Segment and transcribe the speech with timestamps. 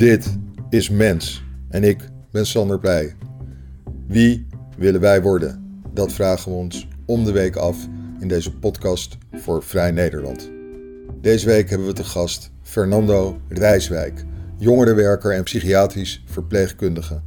[0.00, 0.36] Dit
[0.68, 3.16] is Mens en ik ben Sander Pleij.
[4.06, 4.46] Wie
[4.78, 5.82] willen wij worden?
[5.94, 7.88] Dat vragen we ons om de week af
[8.20, 10.50] in deze podcast voor Vrij Nederland.
[11.20, 14.24] Deze week hebben we te gast Fernando Rijswijk,
[14.58, 17.20] jongerenwerker en psychiatrisch verpleegkundige.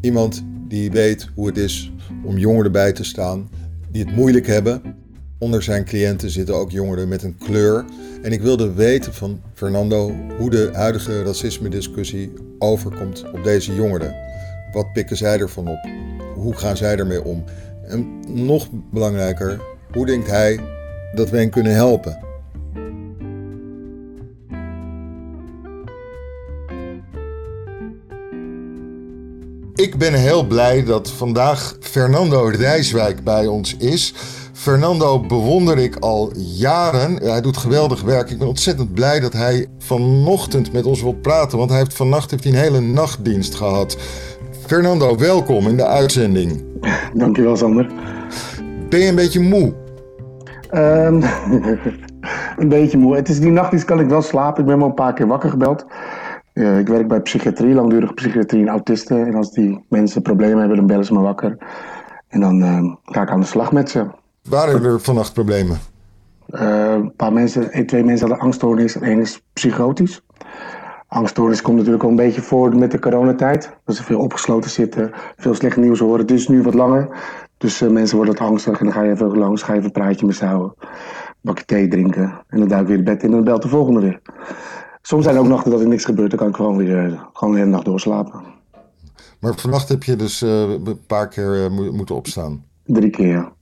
[0.00, 1.92] Iemand die weet hoe het is
[2.24, 3.50] om jongeren bij te staan
[3.90, 4.82] die het moeilijk hebben.
[5.38, 7.84] Onder zijn cliënten zitten ook jongeren met een kleur.
[8.26, 14.16] En ik wilde weten van Fernando hoe de huidige racisme-discussie overkomt op deze jongeren.
[14.72, 15.88] Wat pikken zij ervan op?
[16.34, 17.44] Hoe gaan zij ermee om?
[17.84, 19.60] En nog belangrijker,
[19.92, 20.60] hoe denkt hij
[21.14, 22.18] dat we hen kunnen helpen?
[29.74, 34.14] Ik ben heel blij dat vandaag Fernando Rijswijk bij ons is.
[34.56, 37.14] Fernando bewonder ik al jaren.
[37.16, 38.30] Hij doet geweldig werk.
[38.30, 41.58] Ik ben ontzettend blij dat hij vanochtend met ons wil praten.
[41.58, 43.98] Want hij heeft vannacht heeft hij een hele nachtdienst gehad.
[44.66, 46.64] Fernando, welkom in de uitzending.
[47.14, 47.90] Dankjewel, Sander.
[48.88, 49.74] Ben je een beetje moe?
[50.74, 51.22] Um,
[52.62, 53.16] een beetje moe.
[53.16, 54.60] Het is die nachtdienst kan ik wel slapen.
[54.60, 55.86] Ik ben wel een paar keer wakker gebeld.
[56.54, 59.26] Uh, ik werk bij psychiatrie, langdurige psychiatrie en autisten.
[59.26, 61.56] En als die mensen problemen hebben, dan bellen ze me wakker.
[62.28, 64.24] En dan uh, ga ik aan de slag met ze.
[64.48, 65.78] Waren er vannacht problemen?
[66.50, 70.22] Uh, een paar mensen, twee mensen hadden angststoornis en één is psychotisch.
[71.08, 73.76] Angststoornis komt natuurlijk al een beetje voor met de coronatijd.
[73.84, 76.20] Dat ze veel opgesloten zitten, veel slecht nieuws horen.
[76.20, 77.08] Het is nu wat langer.
[77.58, 79.94] Dus uh, mensen worden wat angstig en dan ga je even langs, ga je even
[79.94, 80.74] een praatje met ze houden.
[80.80, 83.62] Een bakje thee drinken en dan duik ik weer in bed in en dan belt
[83.62, 84.20] de volgende weer.
[85.02, 87.20] Soms zijn er ook nachten dat er niks gebeurt, dan kan ik gewoon weer uh,
[87.32, 88.42] gewoon de hele nacht doorslapen.
[89.40, 92.64] Maar vannacht heb je dus uh, een paar keer moeten opstaan?
[92.84, 93.52] Drie keer, ja.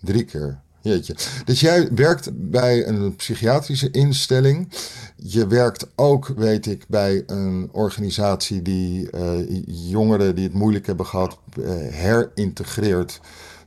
[0.00, 0.58] Drie keer.
[0.82, 1.14] Jeetje.
[1.44, 4.68] Dus jij werkt bij een psychiatrische instelling.
[5.16, 11.06] Je werkt ook, weet ik, bij een organisatie die uh, jongeren die het moeilijk hebben
[11.06, 13.20] gehad uh, herintegreert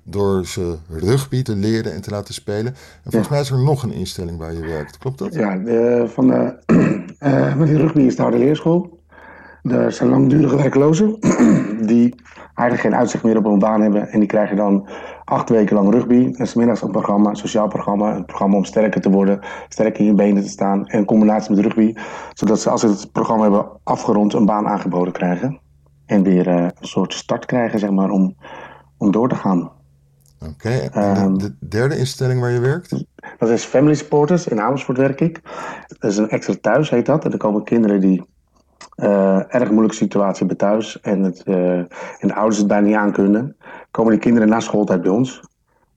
[0.04, 2.66] door ze rugby te leren en te laten spelen.
[2.66, 3.32] En volgens ja.
[3.32, 4.98] mij is er nog een instelling waar je werkt.
[4.98, 5.34] Klopt dat?
[5.34, 6.56] Ja, de, van de,
[7.28, 9.02] uh, met die rugby is de harde leerschool.
[9.64, 11.18] Er zijn langdurige werklozen
[11.92, 12.16] die
[12.56, 14.08] eigenlijk geen uitzicht meer op een baan hebben.
[14.08, 14.88] En die krijgen dan
[15.24, 16.34] acht weken lang rugby.
[16.34, 18.16] En smiddags een programma, een sociaal programma.
[18.16, 19.40] Een programma om sterker te worden,
[19.70, 20.88] sterker in je benen te staan.
[20.88, 21.94] En in combinatie met rugby.
[22.34, 25.60] Zodat ze als ze het programma hebben afgerond een baan aangeboden krijgen.
[26.06, 28.36] En weer uh, een soort start krijgen, zeg maar, om,
[28.98, 29.72] om door te gaan.
[30.40, 31.24] Oké, okay.
[31.24, 33.06] um, de, de derde instelling waar je werkt?
[33.38, 34.48] Dat is Family Supporters.
[34.48, 35.42] In Amersfoort werk ik.
[35.88, 37.26] Dat is een extra thuis, heet dat.
[37.26, 38.24] En er komen kinderen die
[39.04, 41.88] uh, erg moeilijke situatie hebben thuis en, het, uh, en
[42.20, 43.56] de ouders het bijna niet aan kunnen,
[43.92, 45.42] komen die kinderen na schooltijd bij ons.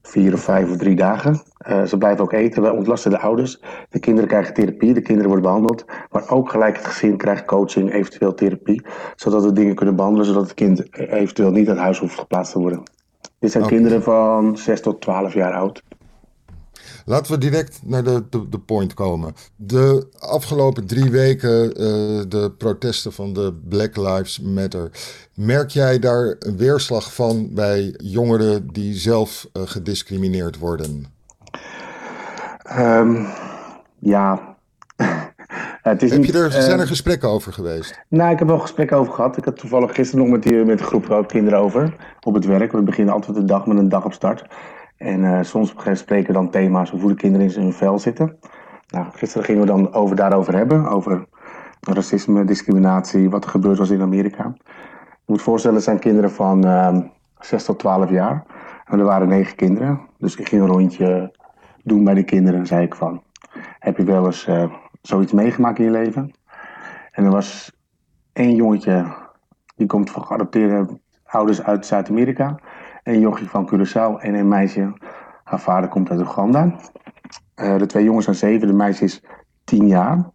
[0.02, 1.42] Vier of vijf of drie dagen.
[1.68, 2.62] Uh, ze blijven ook eten.
[2.62, 3.60] We ontlasten de ouders.
[3.90, 4.94] De kinderen krijgen therapie.
[4.94, 5.84] De kinderen worden behandeld.
[6.10, 8.86] Maar ook gelijk het gezin krijgt coaching, eventueel therapie.
[9.16, 10.26] Zodat we dingen kunnen behandelen.
[10.26, 12.82] Zodat het kind eventueel niet uit huis hoeft geplaatst te worden.
[13.38, 13.76] Dit zijn okay.
[13.76, 15.82] kinderen van 6 tot 12 jaar oud.
[17.08, 19.34] Laten we direct naar de, de, de point komen.
[19.56, 24.90] De afgelopen drie weken, uh, de protesten van de Black Lives Matter.
[25.34, 31.06] Merk jij daar een weerslag van bij jongeren die zelf uh, gediscrimineerd worden?
[32.78, 33.26] Um,
[33.98, 34.56] ja.
[35.82, 38.00] Het is heb niet, je er, zijn er uh, gesprekken over geweest?
[38.08, 39.36] Nou, ik heb wel gesprekken over gehad.
[39.36, 42.72] Ik had toevallig gisteren nog met, die, met een groep kinderen over op het werk.
[42.72, 44.44] We beginnen altijd de dag met een dag op start.
[44.96, 48.38] En uh, soms spreken we dan thema's hoe de kinderen in hun vel zitten.
[48.88, 51.26] Nou, gisteren gingen we dan over, daarover hebben, over
[51.80, 54.54] racisme, discriminatie, wat er gebeurd was in Amerika.
[55.04, 56.98] Je moet voorstellen, het zijn kinderen van uh,
[57.40, 58.44] 6 tot 12 jaar.
[58.84, 60.00] En er waren negen kinderen.
[60.18, 61.32] Dus ik ging een rondje
[61.82, 62.60] doen bij de kinderen.
[62.60, 63.22] En zei ik van,
[63.78, 66.30] heb je wel eens uh, zoiets meegemaakt in je leven?
[67.12, 67.72] En er was
[68.32, 69.04] één jongetje,
[69.76, 72.58] die komt van geadopteerde ouders uit Zuid-Amerika
[73.06, 74.92] een jochie van Curaçao en een meisje.
[75.44, 76.74] Haar vader komt uit Oeganda.
[77.56, 79.22] Uh, de twee jongens zijn zeven, de meisje is
[79.64, 80.30] tien jaar.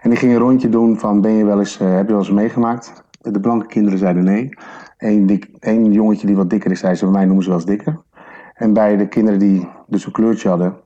[0.00, 2.22] En die ging een rondje doen van, ben je wel eens, uh, heb je wel
[2.22, 3.04] eens meegemaakt?
[3.20, 4.48] De blanke kinderen zeiden nee.
[4.98, 5.48] Eén, dik,
[5.90, 8.00] jongetje die wat dikker is, zei ze, bij mij noemen ze wel eens dikker.
[8.54, 10.76] En bij de kinderen die dus een kleurtje hadden,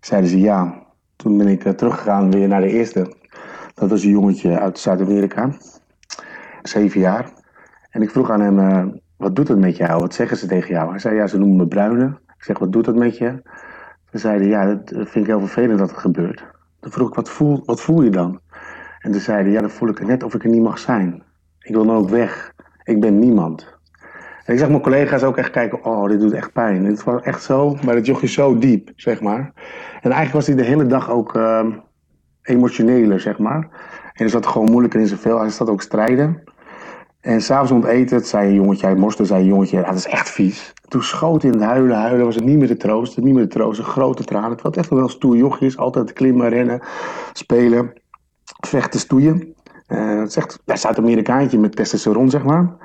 [0.00, 0.82] zeiden ze ja.
[1.16, 3.14] Toen ben ik uh, teruggegaan weer naar de eerste.
[3.74, 5.50] Dat was een jongetje uit Zuid-Amerika.
[6.62, 7.32] Zeven jaar.
[7.90, 10.00] En ik vroeg aan hem, wat doet het met jou?
[10.00, 10.90] Wat zeggen ze tegen jou?
[10.90, 12.06] Hij zei, ja, ze noemen me bruine.
[12.36, 13.42] Ik zeg, wat doet dat met je?
[14.10, 16.44] Ze zeiden, ja, dat vind ik heel vervelend dat het gebeurt.
[16.80, 18.40] Toen vroeg ik, wat voel, wat voel je dan?
[19.00, 21.22] En toen zeiden, ja, dan voel ik net of ik er niet mag zijn.
[21.60, 22.52] Ik wil dan ook weg.
[22.82, 23.78] Ik ben niemand.
[24.44, 26.84] En ik zag mijn collega's ook echt kijken, oh, dit doet echt pijn.
[26.84, 29.52] Het was echt zo, maar het jochje zo diep, zeg maar.
[30.00, 31.66] En eigenlijk was hij de hele dag ook uh,
[32.42, 33.60] emotioneler, zeg maar.
[34.02, 35.38] En hij zat gewoon moeilijker in zijn vel.
[35.38, 36.42] Hij zat ook strijden.
[37.24, 39.96] En s'avonds rond eten, het zei een jongetje, hij morste, zei een jongetje, ah, dat
[39.96, 40.72] is echt vies.
[40.88, 43.48] Toen schoot hij in het huilen, huilen, was het niet meer te troosten, niet meer
[43.48, 44.50] te troosten, grote tranen.
[44.50, 46.80] Het was echt wel een stoer jochie altijd klimmen, rennen,
[47.32, 47.92] spelen,
[48.66, 49.54] vechten, stoeien.
[49.88, 52.76] Uh, het is echt een Zuid-Amerikaantje met testosteron, zeg maar.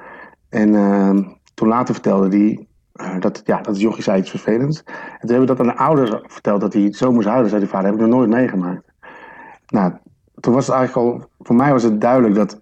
[0.50, 1.18] En uh,
[1.54, 4.84] toen later vertelde hij uh, dat, ja, dat jochie zei iets vervelends.
[4.86, 7.62] En toen hebben we dat aan de ouders verteld, dat hij zo moest huilen, zei
[7.62, 8.92] die vader, heb ik nog nooit meegemaakt.
[9.68, 9.94] Nou,
[10.40, 12.60] toen was het eigenlijk al, voor mij was het duidelijk dat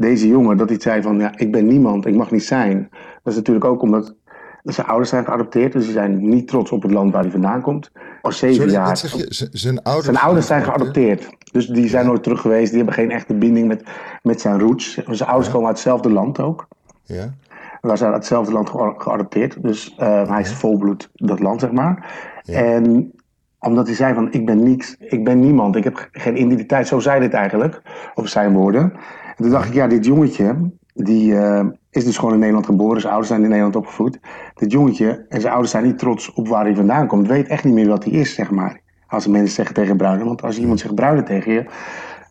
[0.00, 2.88] deze jongen, dat hij zei van, ja, ik ben niemand, ik mag niet zijn.
[3.22, 4.14] Dat is natuurlijk ook omdat
[4.62, 7.60] zijn ouders zijn geadopteerd, dus ze zijn niet trots op het land waar hij vandaan
[7.60, 7.90] komt.
[8.22, 9.00] Al zeven Sorry, jaar.
[9.02, 9.48] je?
[9.50, 11.28] Zijn ouders, Zijn ouders zijn geadopteerd.
[11.52, 12.68] Dus die zijn nooit terug geweest.
[12.68, 13.82] Die hebben geen echte binding met,
[14.22, 14.94] met zijn roots.
[14.94, 16.66] Zijn ouders komen uit hetzelfde land ook.
[17.02, 17.34] Ja?
[17.80, 19.62] Wij zijn uit hetzelfde land ge- geadopteerd.
[19.62, 22.14] Dus eh, hij is volbloed dat land, zeg maar.
[22.42, 22.62] Ja.
[22.62, 23.12] En
[23.58, 26.86] omdat hij zei van, ik ben niets, ik ben niemand, ik heb geen identiteit.
[26.86, 27.82] Zo zei het eigenlijk,
[28.14, 28.92] op zijn woorden.
[29.40, 33.00] En toen dacht ik, ja, dit jongetje, die eh, is dus gewoon in Nederland geboren.
[33.00, 34.18] Zijn ouders zijn in Nederland opgevoed.
[34.54, 37.26] Dit jongetje en zijn ouders zijn niet trots op waar hij vandaan komt.
[37.26, 38.80] Weet echt niet meer wat hij is, zeg maar.
[39.06, 40.26] Als mensen zeggen tegen Bruinen.
[40.26, 41.64] Want als iemand zegt Bruinen tegen je,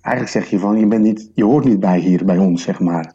[0.01, 2.79] eigenlijk zeg je van, je, bent niet, je hoort niet bij hier, bij ons, zeg
[2.79, 3.13] maar.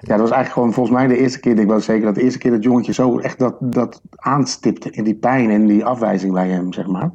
[0.00, 2.22] Ja, dat was eigenlijk gewoon volgens mij de eerste keer, ik weet zeker dat de
[2.22, 6.32] eerste keer dat jongetje zo echt dat, dat aanstipte in die pijn en die afwijzing
[6.32, 7.10] bij hem, zeg maar.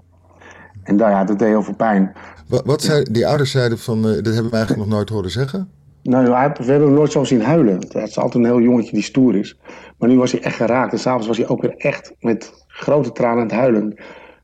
[0.83, 2.15] En daar, ja, dat deed heel veel pijn.
[2.47, 5.31] Wat, wat zei, die ouders zeiden van, eh, dat hebben we eigenlijk nog nooit horen
[5.31, 5.69] zeggen.
[6.09, 7.75] Nou, we hebben hem nooit zo zien huilen.
[7.75, 9.59] Het is altijd een heel jongetje die stoer is.
[9.97, 10.91] Maar nu was hij echt geraakt.
[10.91, 13.95] En s'avonds was hij ook weer echt met grote tranen aan het huilen.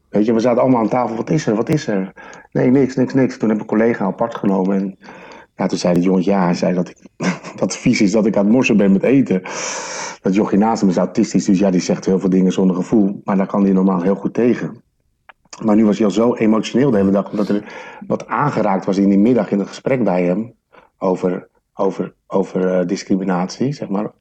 [0.10, 1.16] Weet je, we zaten allemaal aan tafel.
[1.16, 1.56] Wat is er?
[1.56, 2.14] Wat is er?
[2.52, 3.38] Nee, niks, niks, niks.
[3.38, 4.98] Toen heb ik een collega apart genomen.
[5.56, 6.98] En toen zei het jongetje, ja, hij zei dat, ik,
[7.60, 9.42] dat vies is dat ik aan het morsen ben met eten.
[10.22, 13.22] Dat jochie naast hem is autistisch, dus ja, die zegt heel veel dingen zonder gevoel.
[13.24, 14.84] Maar daar kan hij normaal heel goed tegen.
[15.64, 17.74] Maar nu was hij al zo emotioneel de hele dag, omdat er
[18.08, 20.54] wat aangeraakt was in die middag in het gesprek bij hem
[20.98, 21.50] over,
[21.82, 24.12] over, over eh, discriminatie, zeg maar.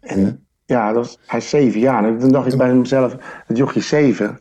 [0.00, 2.04] En ja, dat was, hij is zeven jaar.
[2.04, 3.16] En toen dacht ik bij mezelf,
[3.46, 4.38] het jochie zeven.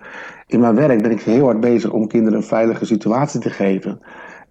[0.48, 4.00] In mijn werk ben ik heel hard bezig om kinderen een veilige situatie te geven.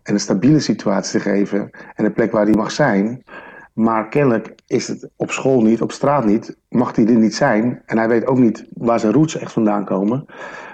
[0.02, 1.70] En een stabiele situatie te geven.
[1.94, 3.24] En een plek waar hij mag zijn.
[3.72, 7.82] Maar kennelijk is het op school niet, op straat niet, mag hij er niet zijn.
[7.86, 10.24] En hij weet ook niet waar zijn roots echt vandaan komen.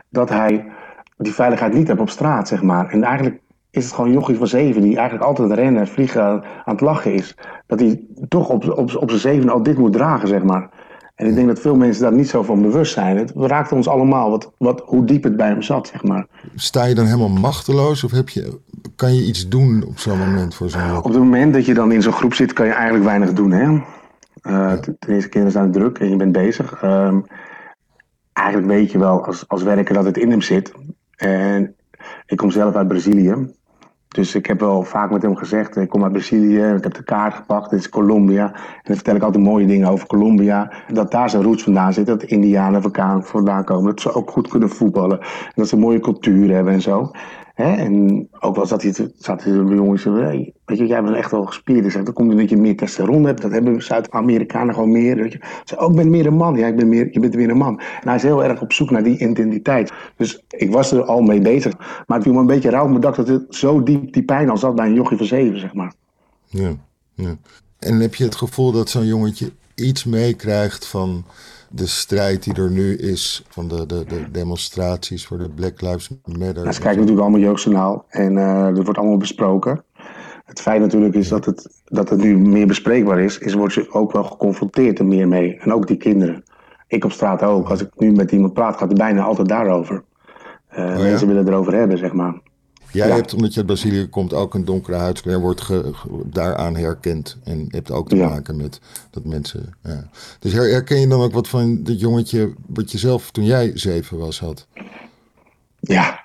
[0.09, 0.67] Dat hij
[1.17, 2.91] die veiligheid niet heeft op straat, zeg maar.
[2.91, 3.41] En eigenlijk
[3.73, 7.15] is het gewoon een jochie van zeven die eigenlijk altijd rennen, vliegen, aan het lachen
[7.15, 7.35] is.
[7.67, 10.71] Dat hij toch op, op, op zijn zeven al dit moet dragen, zeg maar.
[11.15, 13.17] En ik denk dat veel mensen daar niet zo van bewust zijn.
[13.17, 16.27] Het raakt ons allemaal wat, wat, hoe diep het bij hem zat, zeg maar.
[16.55, 18.59] Sta je dan helemaal machteloos of heb je,
[18.97, 21.93] kan je iets doen op zo'n moment voor zo'n Op het moment dat je dan
[21.93, 23.51] in zo'n groep zit, kan je eigenlijk weinig doen.
[23.51, 23.71] Hè?
[24.43, 26.83] Uh, ten eerste, kinderen zijn druk en je bent bezig.
[26.83, 27.17] Uh,
[28.33, 30.73] eigenlijk weet je wel als, als werker dat het in hem zit.
[31.17, 31.75] En
[32.27, 33.35] ik kom zelf uit Brazilië.
[34.13, 37.05] Dus ik heb wel vaak met hem gezegd, ik kom uit Brazilië, ik heb de
[37.05, 38.45] kaart gepakt, dit is Colombia.
[38.55, 40.73] En dan vertel ik altijd mooie dingen over Colombia.
[40.93, 42.83] Dat daar zijn roots vandaan zitten, dat de Indianen
[43.23, 43.85] vandaan komen.
[43.85, 45.21] Dat ze ook goed kunnen voetballen.
[45.21, 47.11] En dat ze een mooie cultuur hebben en zo.
[47.63, 51.31] En ook wel zat hij, zat hij de jongens, hey, weet je, jij bent echt
[51.31, 51.83] wel gespierd.
[51.83, 53.43] Dus dat komt omdat je meer testosteron hebt.
[53.43, 55.17] Dat hebben Zuid-Amerikanen gewoon meer.
[55.17, 55.41] Weet je.
[55.65, 56.57] Ze ook, ik ben meer een man.
[56.57, 57.79] Ja, ik ben meer, je bent weer een man.
[57.79, 59.93] En hij is heel erg op zoek naar die identiteit.
[60.17, 61.79] Dus ik was er al mee bezig.
[61.79, 64.51] Maar het viel me een beetje rauw op mijn dat het zo diep die pijn
[64.51, 65.93] al zat bij een jochie van zeven, zeg maar.
[66.47, 66.77] Ja,
[67.15, 67.37] ja.
[67.79, 71.25] En heb je het gevoel dat zo'n jongetje iets meekrijgt van
[71.75, 76.11] de strijd die er nu is, van de, de, de demonstraties voor de Black Lives
[76.25, 76.63] Matter.
[76.63, 79.85] Nou, ze kijken natuurlijk allemaal jeugdjournaal en uh, er wordt allemaal besproken.
[80.45, 83.93] Het feit natuurlijk is dat het, dat het nu meer bespreekbaar is, is wordt je
[83.93, 85.57] ook wel geconfronteerd er meer mee.
[85.57, 86.45] En ook die kinderen.
[86.87, 87.69] Ik op straat ook.
[87.69, 90.03] Als ik nu met iemand praat, gaat het bijna altijd daarover.
[90.73, 91.03] Uh, oh, ja?
[91.03, 92.41] Mensen willen erover hebben, zeg maar.
[92.93, 93.15] Jij ja.
[93.15, 95.41] hebt, omdat je uit Brazilië komt, ook een donkere huidskleur.
[95.41, 97.39] wordt ge, ge, daaraan herkend.
[97.45, 98.29] En hebt ook te ja.
[98.29, 98.81] maken met
[99.11, 99.75] dat mensen.
[99.83, 100.05] Ja.
[100.39, 102.53] Dus herken je dan ook wat van dat jongetje.
[102.67, 104.67] wat je zelf toen jij zeven was had?
[105.81, 106.21] Ja.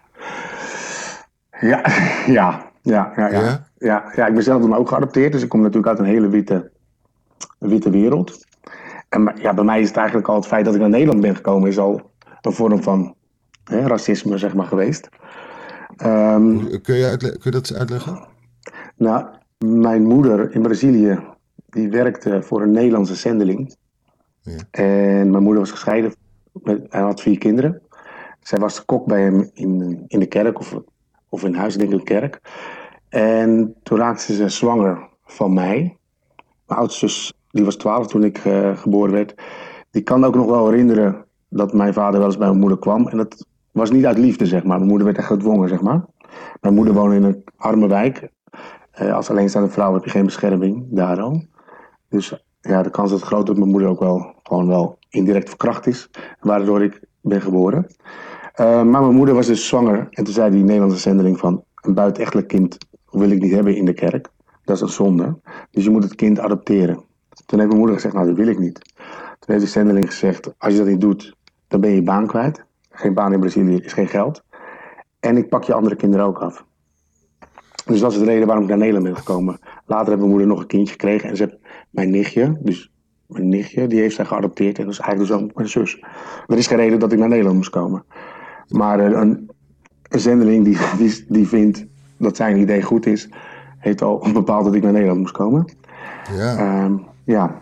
[1.59, 1.81] Ja,
[2.27, 3.29] ja, ja, ja.
[3.31, 4.11] Ja, ja.
[4.15, 5.31] ja ik ben zelf dan ook geadopteerd.
[5.31, 6.71] Dus ik kom natuurlijk uit een hele witte,
[7.57, 8.45] witte wereld.
[9.09, 11.35] En ja, bij mij is het eigenlijk al het feit dat ik naar Nederland ben
[11.35, 11.69] gekomen.
[11.69, 13.15] is al een vorm van
[13.63, 15.09] hè, racisme, zeg maar, geweest.
[16.05, 18.27] Um, kun, je kun je dat uitleggen?
[18.95, 19.25] Nou,
[19.57, 21.19] mijn moeder in Brazilië,
[21.69, 23.75] die werkte voor een Nederlandse zendeling.
[24.41, 24.57] Ja.
[24.71, 26.13] En mijn moeder was gescheiden,
[26.51, 27.81] met, hij had vier kinderen.
[28.39, 30.79] Zij was de kok bij hem in, in de kerk, of,
[31.29, 32.41] of in huis, denk ik, een kerk.
[33.09, 35.97] En toen raakte ze zwanger van mij.
[36.65, 39.33] Mijn oudste zus, die was twaalf toen ik uh, geboren werd.
[39.91, 43.07] Die kan ook nog wel herinneren dat mijn vader wel eens bij mijn moeder kwam.
[43.07, 43.45] En dat
[43.77, 44.77] was niet uit liefde, zeg maar.
[44.77, 46.05] Mijn moeder werd echt gedwongen, zeg maar.
[46.61, 48.29] Mijn moeder woonde in een arme wijk.
[49.01, 51.47] Uh, als alleenstaande vrouw heb je geen bescherming daarom.
[52.09, 55.87] Dus ja, de kans is groot dat mijn moeder ook wel gewoon wel indirect verkracht
[55.87, 56.09] is.
[56.39, 57.85] Waardoor ik ben geboren.
[58.59, 60.07] Uh, maar mijn moeder was dus zwanger.
[60.09, 61.63] En toen zei die Nederlandse zendeling van...
[61.81, 62.77] een buitenechtelijk kind
[63.09, 64.29] wil ik niet hebben in de kerk.
[64.63, 65.39] Dat is een zonde.
[65.71, 67.03] Dus je moet het kind adopteren.
[67.45, 68.93] Toen heeft mijn moeder gezegd, nou dat wil ik niet.
[69.39, 71.35] Toen heeft de zendeling gezegd, als je dat niet doet,
[71.67, 72.65] dan ben je baan kwijt.
[72.97, 74.43] Geen baan in Brazilië is geen geld.
[75.19, 76.65] En ik pak je andere kinderen ook af.
[77.85, 79.59] Dus dat is de reden waarom ik naar Nederland ben gekomen.
[79.85, 81.29] Later heeft mijn moeder nog een kindje gekregen.
[81.29, 81.57] En ze heeft
[81.89, 82.91] mijn nichtje, dus
[83.27, 84.77] mijn nichtje, die heeft zij geadopteerd.
[84.77, 86.03] En dat is eigenlijk dus ook mijn zus.
[86.47, 88.05] Er is geen reden dat ik naar Nederland moest komen.
[88.67, 89.49] Maar eh, een,
[90.09, 90.77] een zendeling die,
[91.07, 91.85] die, die vindt
[92.17, 93.29] dat zijn idee goed is,
[93.77, 95.65] heeft al bepaald dat ik naar Nederland moest komen.
[96.35, 96.83] Ja.
[96.83, 97.61] Um, ja.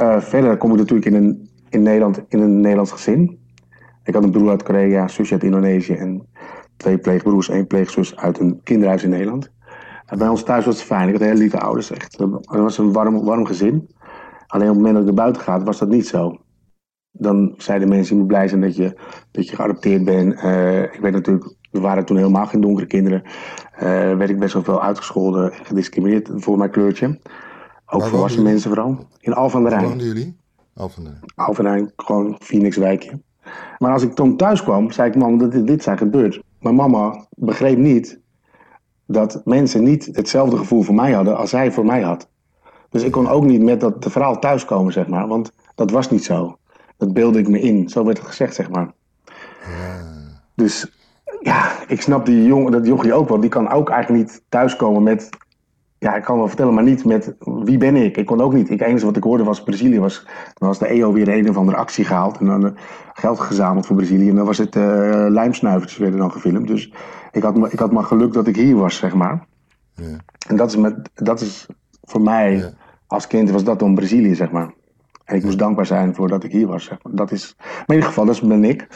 [0.00, 3.37] Uh, verder kom ik natuurlijk in, een, in Nederland in een Nederlands gezin.
[4.08, 6.26] Ik had een broer uit Korea, zusje uit Indonesië en
[6.76, 9.50] twee pleegbroers, één pleegzus uit een kinderhuis in Nederland.
[10.06, 11.06] En bij ons thuis was het fijn.
[11.08, 11.90] Ik had hele lieve ouders.
[11.90, 12.18] Echt.
[12.18, 13.88] Het was een warm, warm gezin.
[14.46, 16.36] Alleen op het moment dat ik naar buiten ga, was dat niet zo.
[17.10, 18.98] Dan zeiden mensen, je moet blij zijn dat je,
[19.30, 20.34] dat je geadopteerd bent.
[20.34, 23.22] Uh, ik weet natuurlijk, er waren toen helemaal geen donkere kinderen.
[23.24, 23.80] Uh,
[24.16, 27.06] werd ik best wel veel uitgescholden en gediscrimineerd voor mijn kleurtje.
[27.86, 29.08] Ook Waar volwassen mensen vooral.
[29.20, 29.92] In Al van der Waar Rijn.
[29.92, 30.36] woonden jullie?
[30.74, 31.10] Al van de...
[31.34, 33.26] Al van der Rijn, gewoon Phoenixwijkje.
[33.78, 36.42] Maar als ik toen thuis kwam, zei ik, mam, dat dit, dit zijn gebeurd.
[36.60, 38.20] Mijn mama begreep niet
[39.06, 42.28] dat mensen niet hetzelfde gevoel voor mij hadden als zij voor mij had.
[42.90, 45.28] Dus ik kon ook niet met dat de verhaal thuiskomen, zeg maar.
[45.28, 46.58] Want dat was niet zo.
[46.96, 47.88] Dat beelde ik me in.
[47.88, 48.92] Zo werd het gezegd, zeg maar.
[50.54, 50.98] Dus
[51.40, 53.40] ja, ik snap die jongen, dat jochie ook wel.
[53.40, 55.28] Die kan ook eigenlijk niet thuiskomen met...
[55.98, 58.16] Ja, ik kan wel vertellen, maar niet met wie ben ik.
[58.16, 58.68] Ik kon ook niet.
[58.68, 60.00] Het enige wat ik hoorde was Brazilië.
[60.00, 62.38] Was, dan was de EO weer een of andere actie gehaald.
[62.38, 62.72] En dan eh,
[63.12, 64.28] geld gezameld voor Brazilië.
[64.28, 64.82] En dan was het uh,
[65.28, 66.66] lijmsnuivertjes werden dan gefilmd.
[66.66, 66.92] Dus
[67.32, 69.46] ik had, maar- ik had maar geluk dat ik hier was, zeg maar.
[69.94, 70.16] Ja.
[70.48, 71.66] En dat is, met, dat is
[72.02, 72.70] voor mij, Ja.
[73.06, 74.72] als kind was dat dan Brazilië, zeg maar.
[75.28, 77.14] En ik moest dankbaar zijn voor dat ik hier was, zeg maar.
[77.14, 78.86] Dat is, maar in ieder geval, dat ben ik.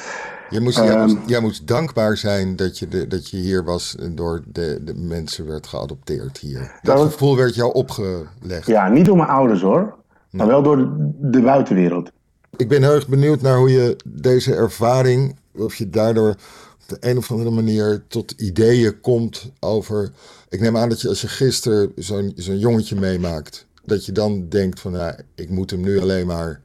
[0.50, 1.00] Je moest, jij, Ehm.
[1.02, 4.80] moest, jij moest dankbaar zijn dat je, de, dat je hier was en door de,
[4.84, 6.78] de mensen werd geadopteerd hier.
[6.82, 8.66] Dat Dat- gevoel werd jou opgelegd.
[8.66, 9.94] Ja, niet door mijn ouders hoor,
[10.30, 12.10] maar wel door de, de buitenwereld.
[12.56, 17.08] Ik ben heel erg benieuwd naar hoe je deze ervaring, of je daardoor op de
[17.08, 20.10] een of andere manier tot ideeën komt over.
[20.48, 24.48] Ik neem aan dat je als je gisteren zo'n zo'n jongetje meemaakt, dat je dan
[24.48, 26.60] denkt van nou, ik moet hem nu alleen maar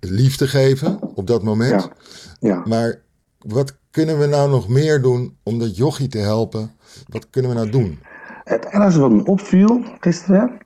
[0.00, 1.82] liefde geven op dat moment.
[1.82, 2.62] Ja, ja.
[2.66, 3.00] Maar
[3.38, 6.70] wat kunnen we nou nog meer doen om dat jochie te helpen?
[7.08, 7.98] Wat kunnen we nou doen?
[8.44, 10.58] Het enige wat me opviel gisteren,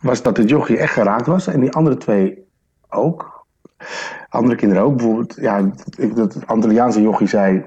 [0.00, 1.46] was dat het jochie echt geraakt was.
[1.46, 2.44] En die andere twee
[2.88, 3.44] ook.
[4.28, 4.96] Andere kinderen ook.
[4.96, 7.64] Bijvoorbeeld, ja, ik- dat Antilliaanse jochie zei,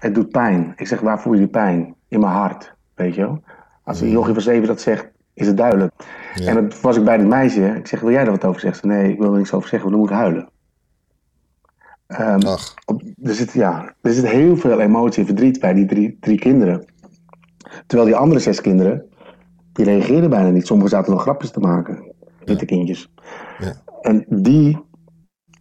[0.00, 0.72] het doet pijn.
[0.76, 1.94] Ik zeg, waar voel je die pijn?
[2.08, 3.42] In mijn hart, weet je wel.
[3.84, 5.92] Als een jochie van zeven dat zegt, is het duidelijk.
[6.38, 6.46] Ja.
[6.46, 7.74] En dan was ik bij het meisje.
[7.76, 8.88] Ik zeg, wil jij er wat over zeggen?
[8.88, 10.48] Nee, ik wil er niks over zeggen, want dan moet ik huilen.
[12.46, 16.16] Ach, op- er, zit, ja, er zit heel veel emotie en verdriet bij die drie,
[16.20, 16.84] drie kinderen.
[17.86, 19.08] Terwijl die andere zes kinderen,
[19.72, 20.66] die reageerden bijna niet.
[20.66, 22.12] Sommigen zaten nog grapjes te maken
[22.44, 23.12] met de kindjes.
[23.58, 23.72] ja.
[24.00, 24.78] En die,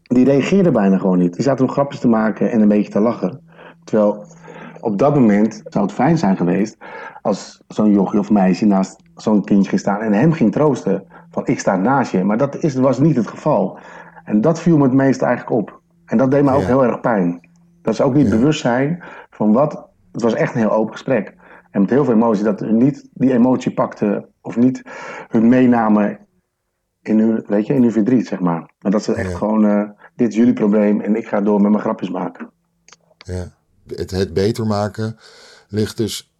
[0.01, 1.33] die reageerden bijna gewoon niet.
[1.33, 3.41] Die zaten nog grapjes te maken en een beetje te lachen.
[3.83, 4.25] Terwijl
[4.85, 6.77] op dat moment zou het fijn zijn geweest
[7.21, 11.03] als zo'n jochie of meisje naast zo'n kindje ging staan en hem ging troosten.
[11.29, 12.23] Van ik sta naast je.
[12.23, 13.77] Maar dat is, was niet het geval.
[14.23, 15.81] En dat viel me het meest eigenlijk op.
[16.05, 16.67] En dat deed me ook Ja.
[16.67, 17.49] heel erg pijn.
[17.81, 19.87] Dat ze ook niet bewust zijn van wat.
[20.11, 21.35] Het was echt een heel open gesprek.
[21.71, 24.81] En met heel veel emotie, dat hun niet die emotie pakten of niet
[25.27, 26.19] hun meenamen
[27.01, 28.69] in hun, weet je, in hun verdriet, zeg maar.
[28.79, 29.37] Maar dat ze echt Ja.
[29.37, 32.49] gewoon, eh, dit is jullie probleem en ik ga door met mijn grapjes maken.
[33.17, 33.43] Ja.
[33.87, 35.17] Het, het beter maken
[35.67, 36.33] ligt dus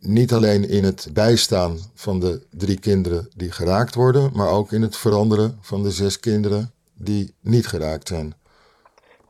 [0.00, 4.82] niet alleen in het bijstaan van de drie kinderen die geraakt worden, maar ook in
[4.82, 8.34] het veranderen van de zes kinderen die niet geraakt zijn.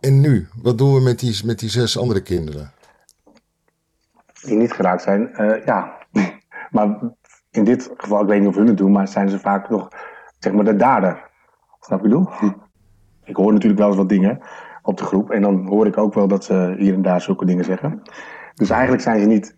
[0.00, 2.72] En nu, wat doen we met die, met die zes andere kinderen?
[4.42, 5.96] Die niet geraakt zijn, eh, ja.
[6.70, 6.98] maar
[7.50, 9.88] in dit geval, ik weet niet of hun het doen, maar zijn ze vaak nog,
[10.38, 11.30] zeg maar, de dader.
[11.80, 12.28] Snap je bedoel?
[13.24, 14.40] Ik hoor natuurlijk wel eens wat dingen
[14.88, 17.44] op de groep en dan hoor ik ook wel dat ze hier en daar zulke
[17.44, 18.02] dingen zeggen.
[18.54, 19.56] Dus eigenlijk zijn ze niet,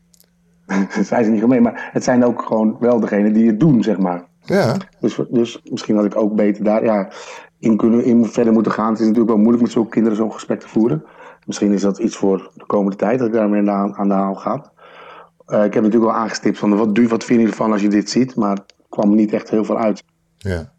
[1.08, 3.98] zijn ze niet gemeen, maar het zijn ook gewoon wel degenen die het doen, zeg
[3.98, 4.24] maar.
[4.44, 7.08] Ja, Dus, dus misschien had ik ook beter daar ja,
[7.58, 8.90] in, kunnen, in verder moeten gaan.
[8.90, 11.04] Het is natuurlijk wel moeilijk met zulke kinderen zo'n gesprek te voeren.
[11.46, 14.34] Misschien is dat iets voor de komende tijd dat ik daarmee aan, aan de haal
[14.34, 14.72] ga.
[15.46, 18.10] Eh, ik heb natuurlijk wel aangestipt van wat, wat vind je ervan als je dit
[18.10, 20.04] ziet, maar het kwam niet echt heel veel uit.
[20.36, 20.72] ja,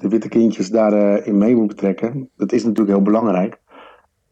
[0.00, 3.60] De witte kindjes daarin in mee moet betrekken, dat is natuurlijk heel belangrijk.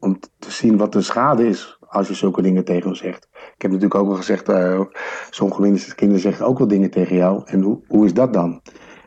[0.01, 3.29] Om te zien wat de schade is als je zulke dingen tegen hem zegt.
[3.33, 4.81] Ik heb natuurlijk ook wel gezegd, uh,
[5.31, 7.43] sommige kinderen zeggen ook wel dingen tegen jou.
[7.45, 8.63] En hoe, hoe is dat dan?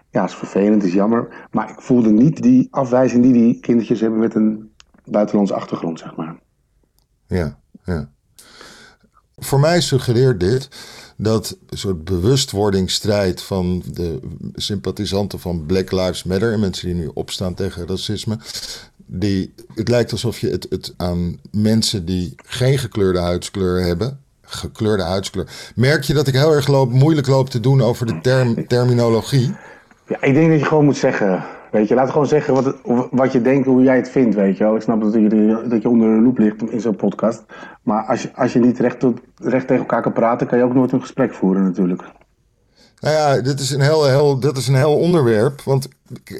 [0.09, 1.47] Ja, is vervelend, is jammer.
[1.51, 4.71] Maar ik voelde niet die afwijzing die die kindertjes hebben met een
[5.05, 6.39] buitenlandse achtergrond, zeg maar.
[7.27, 8.11] Ja, ja.
[9.35, 10.69] Voor mij suggereert dit
[11.17, 14.19] dat een soort bewustwordingsstrijd van de
[14.53, 18.39] sympathisanten van Black Lives Matter en mensen die nu opstaan tegen racisme.
[19.15, 25.03] Die, het lijkt alsof je het, het aan mensen die geen gekleurde huidskleur hebben, gekleurde
[25.03, 25.71] huidskleur.
[25.75, 29.55] Merk je dat ik heel erg loop, moeilijk loop te doen over de term, terminologie?
[30.07, 31.43] Ja, ik denk dat je gewoon moet zeggen
[31.73, 32.75] Weet je, laat gewoon zeggen wat,
[33.11, 34.75] wat je denkt, hoe jij het vindt, weet je wel.
[34.75, 37.43] Ik snap dat je, dat je onder een loep ligt in zo'n podcast.
[37.81, 40.63] Maar als je, als je niet recht, tot, recht tegen elkaar kan praten, kan je
[40.63, 42.01] ook nooit een gesprek voeren natuurlijk.
[42.99, 45.61] Nou ja, dit is een heel, heel, dit is een heel onderwerp.
[45.61, 45.87] Want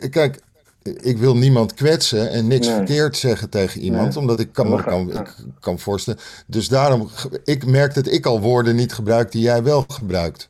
[0.10, 0.40] kijk,
[0.84, 4.18] ik wil niemand kwetsen en niks verkeerd zeggen tegen iemand.
[4.18, 6.20] Omdat ik kan, me kan, ik kan voorstellen.
[6.48, 7.10] Dus daarom,
[7.44, 10.50] ik merk dat ik al woorden niet gebruik die jij wel gebruikt.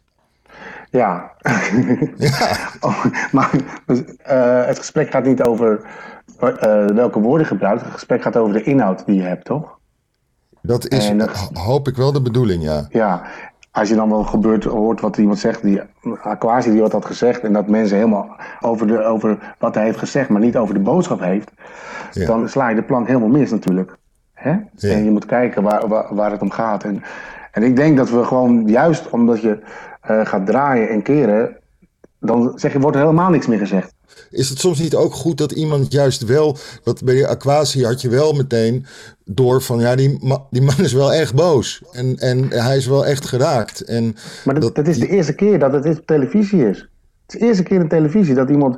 [0.89, 1.31] Ja.
[2.17, 2.57] ja.
[2.81, 3.51] Oh, maar
[3.87, 5.81] uh, het gesprek gaat niet over
[6.41, 7.81] uh, welke woorden gebruikt.
[7.81, 9.77] Het gesprek gaat over de inhoud die je hebt, toch?
[10.61, 11.11] Dat is,
[11.53, 12.87] hoop ik wel de bedoeling, ja.
[12.89, 13.23] Ja,
[13.73, 15.81] als je dan wel gebeurt, hoort wat iemand zegt, die
[16.21, 19.97] Aquasi die wat had gezegd, en dat mensen helemaal over, de, over wat hij heeft
[19.97, 21.51] gezegd, maar niet over de boodschap heeft,
[22.11, 22.25] ja.
[22.25, 23.97] dan sla je de plank helemaal mis natuurlijk.
[24.33, 24.49] Hè?
[24.75, 24.93] Ja.
[24.93, 26.83] En je moet kijken waar, waar, waar het om gaat.
[26.83, 27.03] En,
[27.51, 29.59] en ik denk dat we gewoon, juist omdat je
[30.09, 31.57] uh, gaat draaien en keren,
[32.19, 33.93] dan zeg je, wordt er helemaal niks meer gezegd.
[34.29, 38.01] Is het soms niet ook goed dat iemand juist wel, wat bij de aquatie had
[38.01, 38.85] je wel meteen
[39.25, 43.05] door van ja, die, die man is wel echt boos en, en hij is wel
[43.05, 43.81] echt geraakt.
[43.81, 44.15] En
[44.45, 46.77] maar dat, dat, is de eerste keer dat het op televisie is.
[47.25, 48.77] Het is de eerste keer in televisie dat iemand,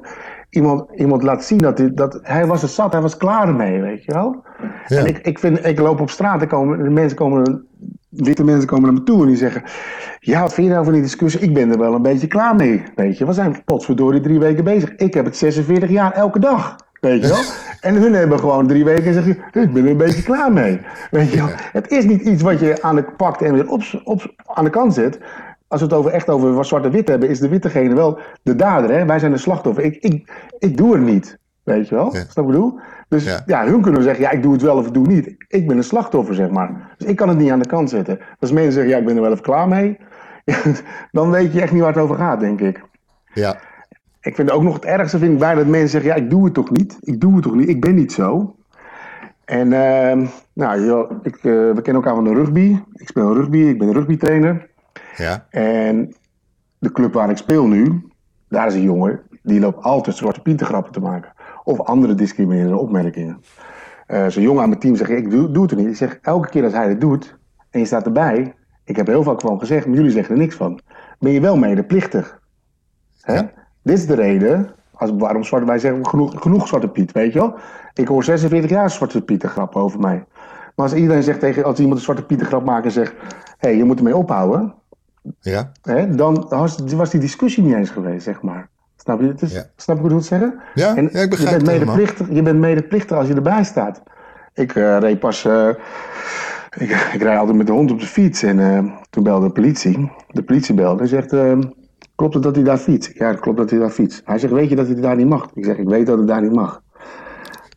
[0.55, 3.81] iemand, iemand laat zien dat, hij, dat hij was er zat, hij was klaar ermee,
[3.81, 4.43] weet je wel.
[4.87, 4.97] Ja.
[4.97, 7.67] En ik, ik, vind, ik loop op straat, en komen, de mensen komen
[8.09, 9.63] witte mensen komen naar me toe en die zeggen...
[10.19, 11.41] Ja, wat vind je nou van die discussie?
[11.41, 13.25] Ik ben er wel een beetje klaar mee, weet je.
[13.25, 14.95] We zijn potverdorie drie weken bezig.
[14.95, 17.43] Ik heb het 46 jaar elke dag, weet je wel.
[17.81, 19.31] En hun hebben gewoon drie weken en zeggen...
[19.31, 21.49] Ik ben er een beetje klaar mee, weet je wel.
[21.71, 24.69] Het is niet iets wat je aan de pakt en weer op, op, aan de
[24.69, 25.19] kant zet.
[25.75, 27.29] Als we het over, echt over wat zwart en wit hebben...
[27.29, 29.05] is de wittegene wel de dader, hè.
[29.05, 29.83] Wij zijn de slachtoffer.
[29.83, 32.13] Ik, ik, ik doe er niet, weet je wel.
[32.13, 32.19] Ja.
[32.19, 32.79] Snap ik bedoel?
[33.07, 33.65] Dus ja.
[33.65, 35.45] hun kunnen zeggen, ja, ik doe het wel of ik doe het niet.
[35.47, 36.93] Ik ben een slachtoffer, zeg maar.
[36.97, 38.19] Dus ik kan het niet aan de kant zetten.
[38.39, 39.97] Als mensen zeggen, ja, ik ben er wel even klaar mee.
[41.11, 42.83] dan weet je echt niet waar het over gaat, denk ik.
[43.33, 43.57] Ja.
[44.21, 46.45] Ik vind ook nog het ergste, vind ik bij dat mensen zeggen, ja, ik doe
[46.45, 46.97] het toch niet.
[46.99, 48.55] Ik doe het toch niet, ik ben niet zo.
[49.45, 52.79] En uh, nou, ik, uh, we kennen elkaar van de rugby.
[52.93, 54.73] Ik speel rugby, ik ben rugbytrainer.
[55.15, 55.45] Ja.
[55.49, 56.13] En
[56.79, 58.07] de club waar ik speel nu,
[58.49, 63.41] daar is een jongen, die loopt altijd zwarte pietengrappen te maken of andere discriminerende opmerkingen.
[64.07, 65.87] Uh, Zo'n jongen aan mijn team zegt, ik doe, doe, het er niet.
[65.87, 67.37] Ik zeg, elke keer dat hij het doet
[67.69, 70.55] en je staat erbij, ik heb heel vaak gewoon gezegd, maar jullie zeggen er niks
[70.55, 70.79] van,
[71.19, 72.39] ben je wel medeplichtig.
[73.21, 73.41] Hè?
[73.81, 77.39] Dit is de reden, als, waarom zwarte, wij zeggen genoeg, genoeg Zwarte Piet, weet je
[77.39, 77.55] wel.
[77.93, 80.25] Ik hoor 46 jaar Zwarte Pieten grappen over mij.
[80.75, 83.13] Maar als iedereen zegt tegen, als iemand een Zwarte Pieten grap maakt en zegt,
[83.57, 84.73] hé, hey, je moet ermee ophouden.
[85.39, 85.71] Ja.
[85.81, 88.69] Hè, dan was, was die discussie niet eens geweest, zeg maar.
[88.95, 90.59] Snap je, dus, snap ik wat ik zeggen?
[90.73, 94.03] Ja, en ik begrijp je bent, medeplichtig, je bent medeplichtig als je erbij staat.
[94.53, 95.45] Ik uh, reed pas...
[95.45, 95.69] Uh,
[96.77, 98.43] ik, ik rijd altijd met de hond op de fiets.
[98.43, 100.11] En uh, toen belde de politie.
[100.27, 101.35] De politie belde en zegt...
[102.15, 103.11] klopt het dat hij daar fietst?
[103.13, 104.21] Ja, klopt dat hij daar fietst.
[104.25, 105.49] Hij zegt, weet je dat hij daar niet mag?
[105.53, 106.81] Ik zeg, ik weet dat hij daar niet mag.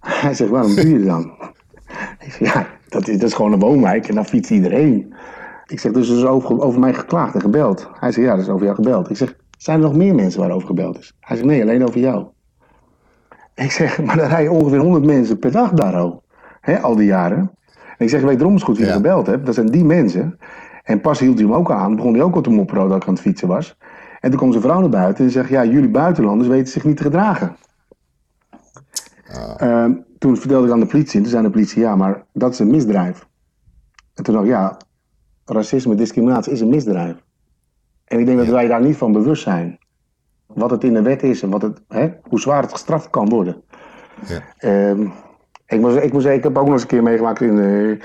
[0.24, 1.32] Hij zegt, waarom doe je dan?
[2.24, 5.14] Ik zeg, ja, dat is, dat is gewoon een woonwijk en dan fietst iedereen.
[5.68, 7.88] Ik zeg, dus er is over, over mij geklaagd en gebeld.
[7.92, 9.10] Hij zegt, ja, dat is over jou gebeld.
[9.10, 11.16] Ik zeg, zijn er nog meer mensen waarover gebeld is?
[11.20, 12.26] Hij zegt, nee, alleen over jou.
[13.54, 16.12] Ik zeg, maar dan rijden ongeveer 100 mensen per dag daar
[16.60, 17.50] Hè, al die jaren.
[17.98, 19.46] En ik zeg, weet erom eens goed wie je gebeld hebt.
[19.46, 20.38] Dat zijn die mensen.
[20.84, 21.96] En pas hield hij hem ook aan.
[21.96, 23.76] Begon hij ook al te mopperen dat ik aan het fietsen was.
[24.20, 26.96] En toen komt zijn vrouw naar buiten en zegt, ja, jullie buitenlanders weten zich niet
[26.96, 27.56] te gedragen.
[29.62, 29.84] Uh.
[30.18, 32.58] toen vertelde ik aan de politie, en toen zei de politie, ja, maar dat is
[32.58, 33.26] een misdrijf.
[34.14, 34.76] En toen dacht ik, ja,
[35.48, 37.16] racisme, discriminatie is een misdrijf.
[38.04, 39.78] En ik denk dat wij daar niet van bewust zijn.
[40.46, 43.28] Wat het in de wet is en wat het, hè, hoe zwaar het gestraft kan
[43.28, 43.62] worden.
[44.26, 44.90] Ja.
[44.90, 45.12] Um,
[45.66, 48.00] ik, moet, ik, moet zeggen, ik heb ook nog eens een keer meegemaakt in, uh,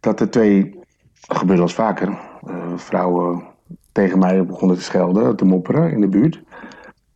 [0.00, 0.78] dat er twee,
[1.28, 3.42] gebeurt wel eens vaker, uh, vrouwen
[3.92, 6.42] tegen mij begonnen te schelden, te mopperen in de buurt.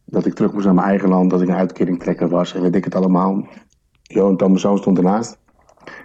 [0.04, 2.62] Dat ik terug moest naar mijn eigen land, dat ik een uitkering trekker was en
[2.62, 3.46] weet ik het allemaal.
[4.02, 5.38] Jo en mijn zoon stond ernaast.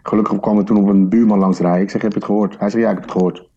[0.03, 1.81] Gelukkig kwam er toen op een buurman langs rijden.
[1.81, 2.59] Ik zeg, heb je het gehoord?
[2.59, 3.48] Hij zei, ja, ik heb het gehoord.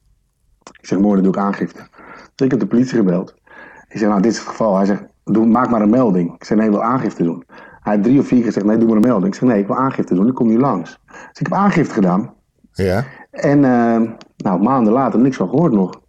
[0.81, 1.89] Ik zeg, morgen doe ik aangifte.
[2.35, 3.35] Dus ik heb de politie gebeld.
[3.89, 4.77] Ik zeg, nou, dit is het geval.
[4.77, 6.35] Hij zegt, doe, maak maar een melding.
[6.35, 7.45] Ik zeg, nee, ik wil aangifte doen.
[7.81, 9.27] Hij heeft drie of vier gezegd, nee, doe maar een melding.
[9.27, 11.01] Ik zeg, nee, ik wil aangifte doen, ik kom nu langs.
[11.07, 12.35] Dus ik heb aangifte gedaan.
[12.73, 13.05] Ja.
[13.31, 16.01] En uh, nou, maanden later niks van gehoord nog.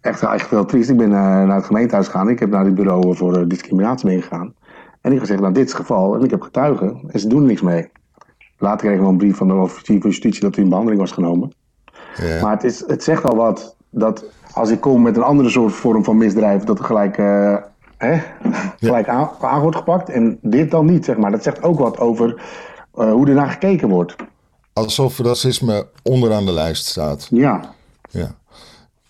[0.00, 0.90] Echt, echt heel triest.
[0.90, 2.28] Ik ben uh, naar het gemeentehuis gegaan.
[2.28, 4.54] Ik heb naar het bureau voor uh, discriminatie meegegaan.
[5.00, 6.14] En ik heb gezegd, nou dit is het geval.
[6.14, 7.00] En ik heb getuigen.
[7.06, 7.90] En ze doen er niks mee.
[8.58, 11.00] Later kreeg ik nog een brief van de officier van justitie dat hij in behandeling
[11.00, 11.52] was genomen.
[12.16, 12.42] Ja.
[12.42, 15.72] Maar het, is, het zegt al wat dat als ik kom met een andere soort
[15.72, 17.56] vorm van misdrijf, dat er gelijk, uh,
[17.96, 18.22] hè,
[18.80, 20.08] gelijk aan, aan, wordt gepakt.
[20.08, 21.30] En dit dan niet, zeg maar.
[21.30, 22.42] Dat zegt ook wat over
[22.90, 24.16] hoe er naar gekeken wordt.
[24.72, 27.26] Alsof racisme onderaan de lijst staat.
[27.30, 27.74] Ja.
[28.10, 28.34] ja.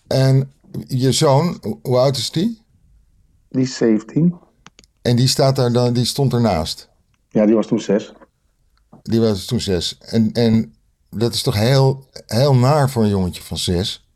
[0.07, 0.51] En
[0.87, 2.61] je zoon, hoe oud is die?
[3.49, 4.35] Die is 17.
[5.01, 6.89] En die, staat daar dan, die stond ernaast?
[7.29, 8.13] Ja, die was toen zes.
[9.01, 9.97] Die was toen zes.
[9.97, 10.75] En, en
[11.15, 14.07] dat is toch heel, heel naar voor een jongetje van zes?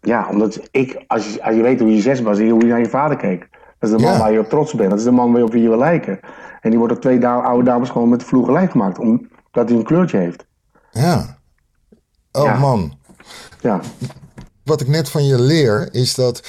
[0.00, 2.78] Ja, omdat ik, als je, als je weet hoe je zes was, hoe je naar
[2.78, 3.48] je vader keek.
[3.78, 4.18] Dat is de man ja.
[4.18, 4.90] waar je op trots bent.
[4.90, 6.20] Dat is de man op wie je wil lijken.
[6.60, 8.98] En die wordt door twee da oude dames gewoon met de vloer gelijk gemaakt.
[8.98, 10.46] Omdat hij een kleurtje heeft.
[10.90, 11.38] Ja.
[12.32, 12.58] Oh Ja.
[12.58, 12.98] man.
[13.60, 13.80] Ja.
[14.64, 16.48] Wat ik net van je leer is dat.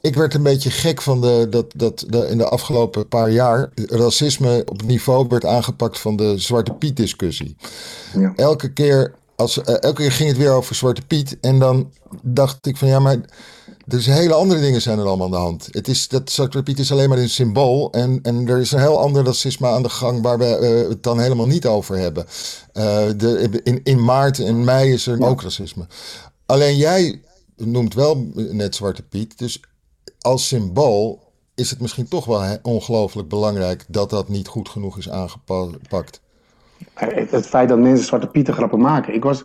[0.00, 3.70] Ik werd een beetje gek van de, dat, dat de, in de afgelopen paar jaar
[3.74, 7.56] racisme op het niveau werd aangepakt van de Zwarte Piet discussie.
[8.16, 8.32] Ja.
[8.36, 11.36] Elke keer, als, eh, elke keer ging het weer over Zwarte Piet.
[11.40, 11.90] En dan
[12.22, 13.16] dacht ik van ja, maar
[13.88, 15.68] er zijn hele andere dingen zijn er allemaal aan de hand.
[15.70, 17.92] Het is, dat Zwarte Piet is alleen maar een symbool.
[17.92, 21.02] En, en er is een heel ander racisme aan de gang waar we eh, het
[21.02, 22.26] dan helemaal niet over hebben.
[22.74, 25.86] Uh, de, in, in maart en mei is er ook racisme.
[26.46, 27.22] Alleen jij
[27.56, 29.38] noemt wel net Zwarte Piet.
[29.38, 29.60] Dus
[30.28, 31.20] als symbool
[31.54, 36.20] is het misschien toch wel ongelooflijk belangrijk dat dat niet goed genoeg is aangepakt.
[36.94, 39.14] Het feit dat mensen Zwarte Pieten grappen maken.
[39.14, 39.44] Ik was,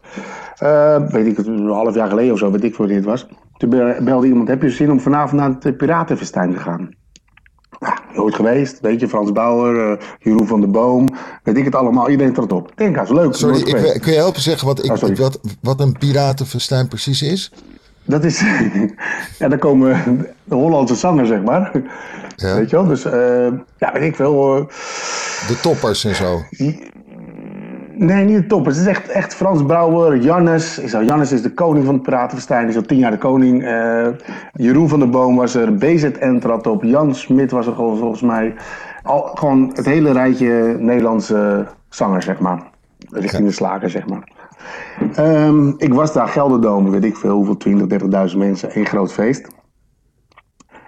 [0.64, 3.28] uh, weet ik het, een half jaar geleden of zo, weet ik voor dit was.
[3.58, 3.70] Toen
[4.04, 6.96] belde iemand, heb je zin om vanavond naar het Piratenfestijn te gaan?
[7.80, 11.76] Nou, nooit geweest, weet je, Frans Bauer, uh, Jeroen van der Boom, weet ik het
[11.76, 12.72] allemaal, iedereen trot op.
[12.76, 13.34] Denk, dat is leuk.
[13.34, 17.52] Sorry, ik, kun je helpen zeggen wat, ik, oh, wat, wat een Piratenfestijn precies is?
[18.06, 18.44] Dat is,
[19.40, 21.72] ja, dan komen de Hollandse zangers, zeg maar.
[22.36, 22.56] Ja.
[22.56, 23.14] Weet je wel, dus, uh,
[23.78, 24.20] ja, weet ik.
[24.20, 24.28] Uh,
[25.48, 26.42] de toppers en zo.
[27.96, 28.78] Nee, niet de toppers.
[28.78, 30.80] Het is echt, echt Frans Brouwer, Jannes.
[30.80, 32.68] Ik zou, Jannes is de koning van het Piratenfestijn.
[32.68, 33.64] Is al tien jaar de koning.
[33.64, 34.08] Uh,
[34.54, 35.76] Jeroen van der Boom was er.
[35.76, 36.84] BZN trad op.
[36.84, 38.54] Jan Smit was er volgens mij.
[39.04, 42.62] Al, gewoon het hele rijtje Nederlandse zangers, zeg maar.
[43.10, 44.32] Richting de slager, zeg maar.
[45.20, 48.72] Um, ik was daar, Gelderdoom, weet ik veel, hoeveel, 20, 30.000 mensen.
[48.72, 49.48] Één groot feest.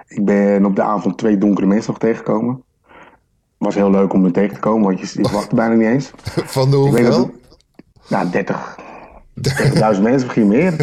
[0.08, 2.64] Ik ben op de avond twee donkere mensen nog tegengekomen.
[3.58, 6.12] Was heel leuk om me tegen te komen, want je, je wachtte bijna niet eens.
[6.58, 7.32] Van de hoeveel?
[8.10, 8.78] Nou, 30.
[9.36, 10.74] 30.000 mensen, misschien meer.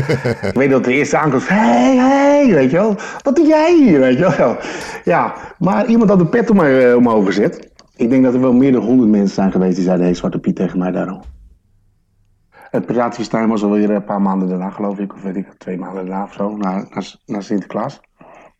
[0.42, 2.96] ik weet dat de eerste aankomst, hey, hey, weet je wel.
[3.22, 4.56] Wat doe jij hier, weet je wel.
[5.04, 7.70] Ja, maar iemand had een pet om mij uh, omhoog gezet.
[7.96, 10.38] Ik denk dat er wel meer dan 100 mensen zijn geweest die zeiden, hey, Zwarte
[10.38, 11.22] Piet tegen mij daarom.
[12.72, 15.14] Het Piratenfestijn was alweer een paar maanden daarna, geloof ik.
[15.14, 18.00] Of weet ik, twee maanden daarna of zo, naar, naar, naar Sinterklaas.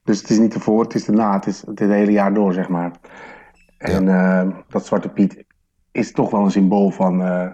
[0.04, 1.34] Dus het is niet ervoor, het is erna.
[1.34, 2.92] Het is het hele jaar door, zeg maar.
[3.78, 4.44] En ja.
[4.44, 5.44] uh, dat Zwarte Piet
[5.92, 7.46] is toch wel een symbool van, uh,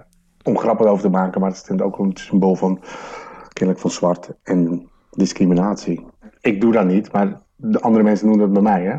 [0.43, 2.83] om grappen over te maken, maar het is ook een symbool van,
[3.53, 6.07] kennelijk van zwart en discriminatie.
[6.41, 8.97] Ik doe dat niet, maar de andere mensen doen dat bij mij, hè.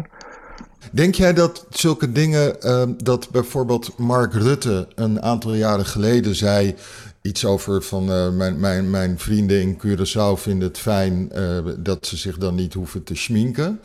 [0.91, 6.76] Denk jij dat zulke dingen, uh, dat bijvoorbeeld Mark Rutte een aantal jaren geleden zei
[7.21, 12.05] iets over van uh, mijn, mijn, mijn vrienden in Curaçao vinden het fijn uh, dat
[12.05, 13.79] ze zich dan niet hoeven te schminken.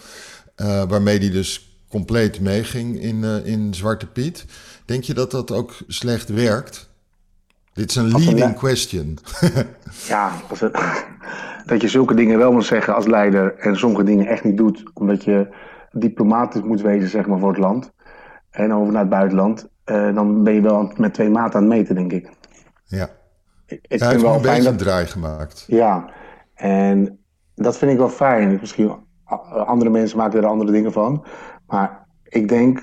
[0.57, 4.45] Uh, waarmee die dus compleet meeging in, in Zwarte Piet.
[4.85, 6.93] Denk je dat dat ook slecht werkt?
[7.73, 9.19] Dit is een leading een, question.
[10.09, 10.33] ja,
[11.67, 14.83] dat je zulke dingen wel moet zeggen als leider en sommige dingen echt niet doet,
[14.93, 15.47] omdat je
[15.93, 17.91] diplomatisch moet wezen zeg maar, voor het land
[18.51, 21.95] en over naar het buitenland, dan ben je wel met twee maten aan het meten,
[21.95, 22.29] denk ik.
[23.67, 24.65] Ik Hij heeft wel een dat...
[24.65, 25.65] een draai gemaakt.
[25.67, 26.11] Ja,
[26.55, 27.19] en
[27.55, 28.59] dat vind ik wel fijn.
[28.61, 28.97] Misschien
[29.67, 31.25] andere mensen maken er andere dingen van.
[31.67, 32.83] Maar ik denk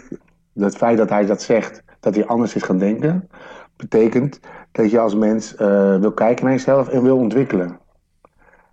[0.54, 3.30] dat het feit dat hij dat zegt, dat hij anders is gaan denken,
[3.76, 4.40] betekent
[4.72, 5.60] dat je als mens uh,
[6.00, 7.80] wil kijken naar jezelf en wil ontwikkelen.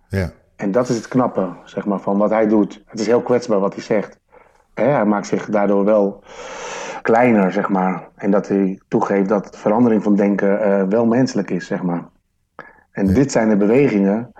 [0.07, 0.31] Ja.
[0.55, 2.83] En dat is het knappe, zeg maar, van wat hij doet.
[2.85, 4.19] Het is heel kwetsbaar wat hij zegt.
[4.73, 4.83] Hè?
[4.83, 6.23] Hij maakt zich daardoor wel
[7.01, 8.07] kleiner, zeg maar.
[8.15, 12.07] En dat hij toegeeft dat verandering van denken uh, wel menselijk is, zeg maar.
[12.91, 13.13] En ja.
[13.13, 14.31] dit zijn de bewegingen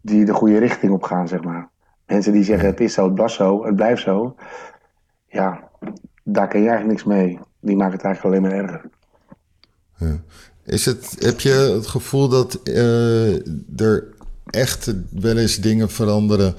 [0.00, 1.68] die de goede richting op gaan, zeg maar.
[2.06, 4.36] Mensen die zeggen het is zo, het was zo, het blijft zo.
[5.26, 5.68] Ja,
[6.22, 7.38] daar kan je eigenlijk niks mee.
[7.60, 8.90] Die maken het eigenlijk alleen maar erger.
[9.96, 10.20] Ja.
[10.64, 14.14] Is het, heb je het gevoel dat uh, er
[14.50, 16.54] echt wel eens dingen veranderen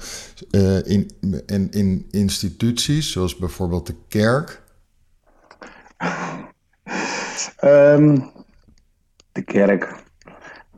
[0.50, 1.10] uh, in,
[1.46, 4.62] in, in instituties, zoals bijvoorbeeld de kerk?
[7.64, 8.30] Um,
[9.32, 10.04] de kerk.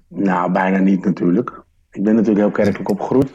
[0.08, 1.62] Nou, bijna niet natuurlijk.
[1.90, 3.30] Ik ben natuurlijk heel kerkelijk opgegroeid.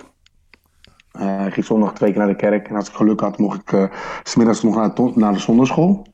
[1.19, 2.67] Uh, ik ging zondag twee keer naar de kerk.
[2.67, 3.83] En als ik geluk had, mocht ik uh,
[4.23, 6.05] smiddags nog naar, naar de zonderschool.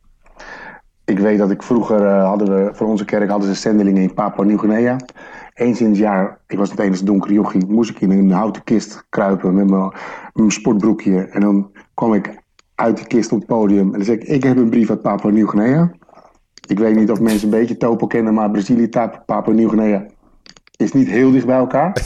[1.05, 4.13] Ik weet dat ik vroeger uh, hadden we voor onze kerk hadden ze zendelingen in
[4.13, 4.95] Papua Nieuw-Guinea.
[5.53, 8.63] Eens in het jaar, ik was het enige donkere jochie, moest ik in een houten
[8.63, 9.91] kist kruipen met
[10.34, 11.21] mijn sportbroekje.
[11.21, 12.41] En dan kwam ik
[12.79, 15.01] uit de kist op het podium en dan zei ik, ik heb een brief uit
[15.01, 15.91] Papua Nieuw-Guinea.
[16.67, 18.89] Ik weet niet of mensen een beetje Topo kennen, maar Brazilië,
[19.25, 20.05] Papua Nieuw-Guinea
[20.75, 21.93] is niet heel dicht bij elkaar.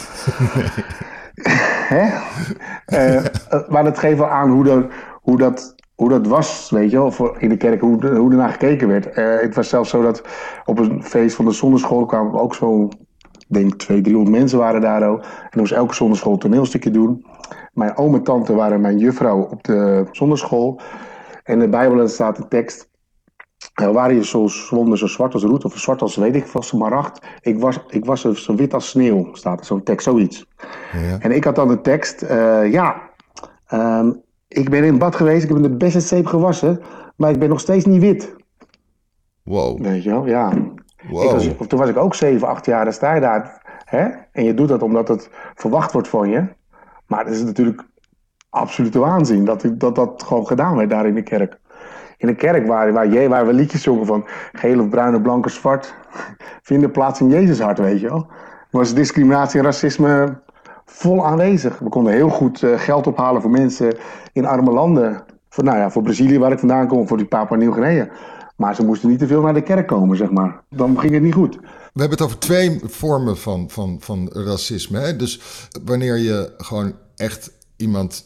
[1.93, 2.05] Hè?
[2.88, 3.25] Uh,
[3.69, 4.86] maar dat geeft wel aan hoe dat,
[5.21, 8.38] hoe dat, hoe dat was, weet je wel, voor in de kerk, hoe, hoe er
[8.38, 9.17] naar gekeken werd.
[9.17, 10.23] Uh, het was zelfs zo dat
[10.65, 12.91] op een feest van de zonderschool kwamen ook zo'n,
[13.47, 15.21] denk 200, 300 mensen waren daar ook.
[15.21, 17.25] En dan moest elke zonderschool een toneelstukje doen.
[17.73, 20.79] Mijn oom en tante waren mijn juffrouw op de zonderschool.
[21.43, 22.91] En in de Bijbel staat een tekst
[23.73, 27.25] waren je zo zwonden zo zwart als roet of zwart als weet ik van smaragd.
[27.41, 30.45] Ik was, ik was zo wit als sneeuw, staat er zo'n tekst, zoiets.
[30.91, 31.19] Ja.
[31.19, 33.01] En ik had dan de tekst, uh, ja,
[33.73, 36.81] um, ik ben in bad geweest, ik heb de beste zeep gewassen,
[37.15, 38.36] maar ik ben nog steeds niet wit.
[39.43, 39.81] Wow.
[39.81, 40.53] Weet je wel, ja.
[41.09, 41.31] Wow.
[41.31, 43.62] Was, toen was ik ook 7, 8 jaar, dan sta je daar.
[43.86, 44.07] Hè?
[44.31, 46.47] En je doet dat omdat het verwacht wordt van je.
[47.13, 47.84] Maar het is natuurlijk
[48.49, 51.60] absolute waanzin dat, dat dat gewoon gedaan werd daar in de kerk
[52.17, 55.45] in een kerk waar, waar, waar we liedjes zongen van geel of bruin of blank
[55.45, 55.93] of zwart,
[56.69, 58.28] vinden plaats in Jezus hart, weet je wel.
[58.71, 60.41] was discriminatie en racisme
[60.86, 61.80] vol aanwezig.
[61.80, 63.97] We konden heel goed uh, geld ophalen voor mensen
[64.34, 65.23] in arme landen.
[65.49, 68.10] Voor, nou ja, voor Brazilië, waar ik vandaan kom, voor die Papua Nieuw-Guinea.
[68.56, 70.63] Maar ze moesten niet te veel naar de kerk komen, zeg maar.
[70.69, 71.56] Dan ging het niet goed.
[71.93, 74.99] We hebben het over twee vormen van, van, van racisme.
[74.99, 75.15] Hè?
[75.15, 75.41] Dus
[75.86, 78.26] wanneer je gewoon echt iemand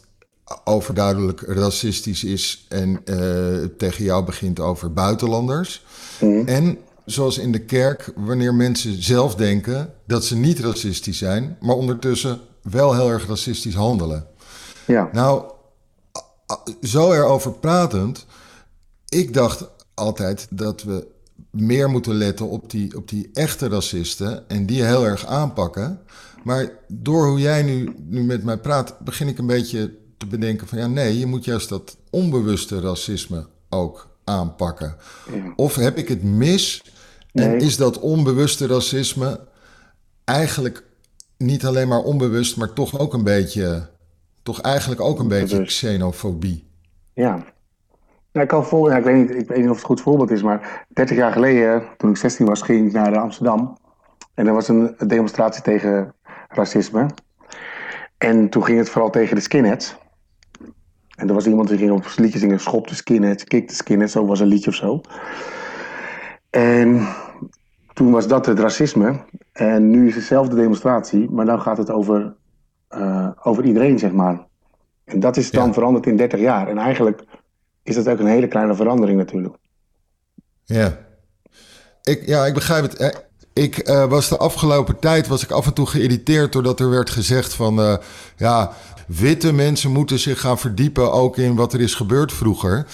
[0.63, 5.85] overduidelijk racistisch is en uh, tegen jou begint over buitenlanders.
[6.19, 6.47] Mm.
[6.47, 11.75] En zoals in de kerk, wanneer mensen zelf denken dat ze niet racistisch zijn, maar
[11.75, 14.27] ondertussen wel heel erg racistisch handelen.
[14.85, 15.09] Ja.
[15.11, 15.51] Nou,
[16.81, 18.25] zo erover pratend,
[19.09, 21.07] ik dacht altijd dat we
[21.51, 25.99] meer moeten letten op die, op die echte racisten en die heel erg aanpakken.
[26.47, 30.67] Maar door hoe jij nu, nu met mij praat, begin ik een beetje te bedenken
[30.67, 34.95] van ja, nee, je moet juist dat onbewuste racisme ook aanpakken.
[35.55, 36.83] Of heb ik het mis
[37.33, 39.39] en is dat onbewuste racisme
[40.23, 40.83] eigenlijk
[41.37, 43.89] niet alleen maar onbewust, maar toch ook een beetje,
[44.43, 46.67] toch eigenlijk ook een beetje xenofobie?
[47.13, 47.31] Ja.
[48.31, 50.31] Nou, ik, kan vol, ik, weet niet, ik weet niet of het een goed voorbeeld
[50.31, 53.77] is, maar 30 jaar geleden, toen ik 16 was, ging ik naar Amsterdam.
[54.33, 56.13] En er was een demonstratie tegen
[56.47, 57.09] racisme.
[58.17, 59.95] En toen ging het vooral tegen de skinheads.
[61.15, 64.13] En er was iemand die ging op liedjes zingen, schop de skinheads, kick de skinheads,
[64.13, 65.01] zo was een liedje of zo.
[66.49, 67.07] En
[67.93, 69.19] toen was dat het racisme.
[69.51, 72.35] En nu is het dezelfde demonstratie, maar dan gaat het over,
[72.89, 74.45] uh, over iedereen, zeg maar.
[75.03, 76.67] En dat is dan veranderd in 30 jaar.
[76.67, 77.23] En eigenlijk
[77.83, 79.55] is dat ook een hele kleine verandering natuurlijk.
[80.63, 80.97] Ja,
[82.03, 83.26] ik, ja, ik begrijp het.
[83.57, 87.09] Ik uh, was de afgelopen tijd was ik af en toe geïrriteerd doordat er werd
[87.09, 87.95] gezegd van uh,
[88.37, 88.73] ja,
[89.07, 92.85] witte mensen moeten zich gaan verdiepen ook in wat er is gebeurd vroeger.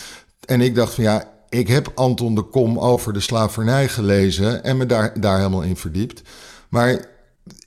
[0.46, 4.78] En ik dacht van ja, ik heb Anton de Kom over de slavernij gelezen en
[4.78, 6.22] me daar, daar helemaal in verdiept.
[6.70, 7.06] Maar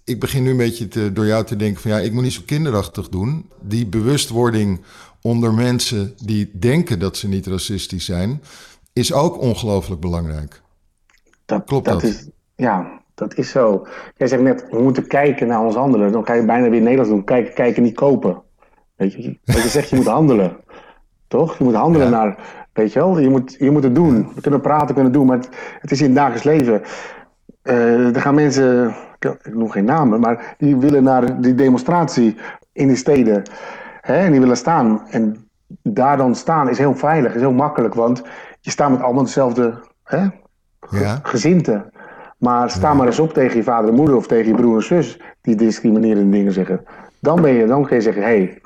[0.05, 2.33] ik begin nu een beetje te, door jou te denken van ja, ik moet niet
[2.33, 3.51] zo kinderachtig doen.
[3.63, 4.85] Die bewustwording
[5.21, 8.43] onder mensen die denken dat ze niet racistisch zijn,
[8.93, 10.63] is ook ongelooflijk belangrijk.
[11.45, 12.01] Dat, Klopt dat?
[12.01, 12.11] dat?
[12.11, 13.87] Is, ja, dat is zo.
[14.17, 16.13] Jij zegt net, we moeten kijken naar ons handelen.
[16.13, 17.25] Dan ga je bijna weer Nederlands doen.
[17.25, 18.43] Kijken, kijken, niet kopen.
[18.97, 20.57] Weet je, wat je zegt, je moet handelen.
[21.29, 21.59] Toch?
[21.59, 22.39] Je moet handelen naar,
[22.73, 24.33] weet je wel, je moet, je moet het doen.
[24.35, 25.49] We kunnen praten, kunnen doen, maar het,
[25.81, 26.83] het is in het dagelijks leven.
[27.63, 32.37] Uh, er gaan mensen, ik noem geen namen, maar die willen naar die demonstratie
[32.73, 33.43] in die steden.
[34.01, 35.07] Hè, en die willen staan.
[35.11, 35.49] En
[35.83, 38.23] daar dan staan is heel veilig, is heel makkelijk, want
[38.61, 40.27] je staat met allemaal dezelfde hè,
[40.91, 41.19] ja.
[41.23, 41.91] gezinten.
[42.37, 44.83] Maar sta maar eens op tegen je vader en moeder of tegen je broer en
[44.83, 46.85] zus die discriminerende dingen zeggen.
[47.21, 48.61] Dan, ben je, dan kun je zeggen, hé, hey,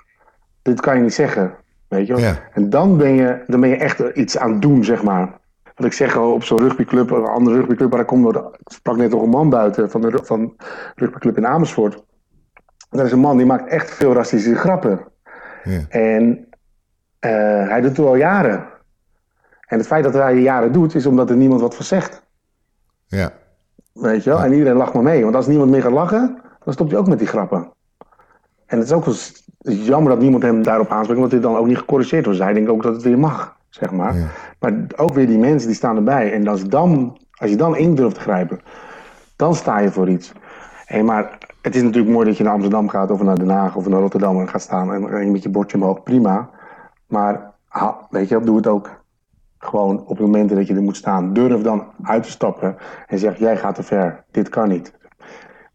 [0.62, 1.54] dit kan je niet zeggen.
[1.88, 5.02] Weet je En dan ben, je, dan ben je echt iets aan het doen, zeg
[5.02, 5.38] maar.
[5.74, 9.10] Wat ik zeg op zo'n rugbyclub, een andere rugbyclub, waar ik kom, ik sprak net
[9.10, 10.54] nog een man buiten van de van
[10.94, 12.04] rugbyclub in Amersfoort.
[12.90, 15.00] dat is een man die maakt echt veel racistische grappen.
[15.64, 15.80] Ja.
[15.88, 16.48] En
[17.20, 18.68] uh, hij doet het al jaren.
[19.66, 22.22] En het feit dat hij jaren doet, is omdat er niemand wat van zegt.
[23.06, 23.32] Ja.
[23.92, 24.42] Weet je wel?
[24.42, 25.22] En iedereen lacht maar mee.
[25.22, 27.72] Want als niemand meer gaat lachen, dan stopt hij ook met die grappen.
[28.66, 29.06] En het is ook
[29.62, 32.40] jammer dat niemand hem daarop aanspreekt, omdat hij dan ook niet gecorrigeerd wordt.
[32.40, 34.14] Hij denkt ook dat het weer mag, zeg maar.
[34.58, 36.32] Maar ook weer die mensen die staan erbij.
[36.32, 38.60] En als, dan, als je dan in durft te grijpen,
[39.36, 40.32] dan sta je voor iets.
[40.84, 43.76] Hey, maar het is natuurlijk mooi dat je naar Amsterdam gaat of naar Den Haag
[43.76, 46.50] of naar Rotterdam en gaat staan en met je bordje omhoog, prima.
[47.06, 47.52] Maar
[48.10, 48.99] weet je, doe het ook
[49.62, 51.32] gewoon op momenten dat je er moet staan.
[51.32, 54.98] Durf dan uit te stappen en zeg: Jij gaat te ver, dit kan niet.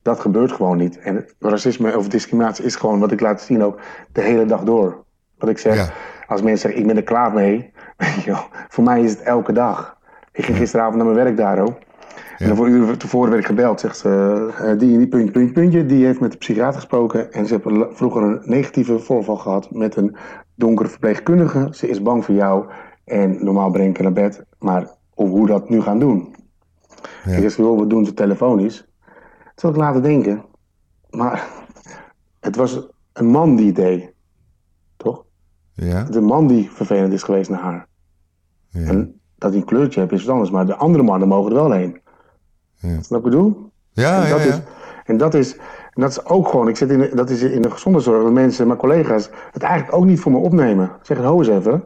[0.02, 1.00] Dat gebeurt gewoon niet.
[1.00, 3.80] En racisme of discriminatie is gewoon wat ik laat zien ook
[4.12, 5.04] de hele dag door.
[5.38, 5.94] Wat ik zeg,
[6.28, 7.72] als mensen zeggen: Ik ben er klaar mee.
[8.74, 9.98] Voor mij is het elke dag.
[10.32, 11.78] Ik ging gisteravond naar mijn werk daar ook.
[12.38, 13.80] En dan voor uren tevoren werd ik gebeld.
[13.80, 14.10] Zegt ze,
[14.62, 15.86] uh, die en die puntje, puntje, puntje.
[15.86, 17.34] Die heeft met de psychiater gesproken.
[17.34, 20.16] En ze hebben vroeger een negatieve voorval gehad met een
[20.56, 21.68] donkere verpleegkundige.
[21.72, 22.66] Ze is bang voor jou.
[23.06, 24.46] En normaal breng ik haar naar bed.
[24.60, 26.36] Maar of hoe dat nu gaan doen.
[27.26, 27.32] Ja.
[27.32, 28.86] Ik zeg, we doen het telefonisch.
[29.44, 30.46] Dat zal ik laten denken.
[31.10, 31.48] Maar
[32.40, 34.14] het was een man die deed.
[34.98, 35.26] Toch?
[35.74, 36.06] Ja.
[36.06, 37.88] Het een man die vervelend is geweest naar haar.
[38.70, 38.88] Ja.
[38.88, 40.52] En dat hij een kleurtje heeft is wat anders.
[40.52, 42.02] Maar de andere mannen mogen er wel heen.
[42.76, 43.02] Ja.
[43.02, 43.72] Snap ik bedoel?
[43.92, 44.62] Ja, en dat ja, Is,
[45.06, 45.56] en dat is,
[45.94, 48.68] en dat is ook gewoon, ik zit in, dat is in de gezondheidszorg, dat mensen,
[48.68, 50.92] mijn collega's, het eigenlijk ook niet voor me opnemen.
[51.02, 51.84] Zeggen, ho eens even,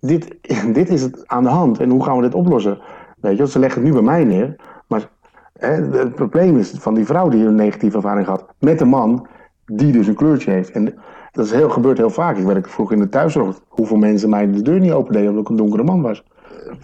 [0.00, 0.36] dit,
[0.78, 2.78] dit is het aan de hand en hoe gaan we dit oplossen?
[3.20, 5.08] Weet je, ze leggen het nu bij mij neer, maar
[5.52, 9.26] hè, het probleem is van die vrouw die een negatieve ervaring had met een man
[9.64, 10.70] die dus een kleurtje heeft.
[10.70, 10.94] En
[11.32, 12.36] dat is heel, gebeurt heel vaak.
[12.36, 13.60] Ik werkte vroeger in de thuiszorg.
[13.68, 16.24] Hoeveel mensen mij de deur niet opendeden omdat ik een donkere man was.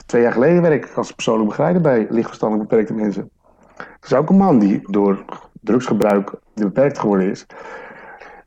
[0.07, 3.31] Twee jaar geleden werk ik als persoonlijk begeleider bij lichtverstandelijk beperkte mensen.
[3.77, 5.25] Er is ook een man die door
[5.61, 7.47] drugsgebruik beperkt geworden is.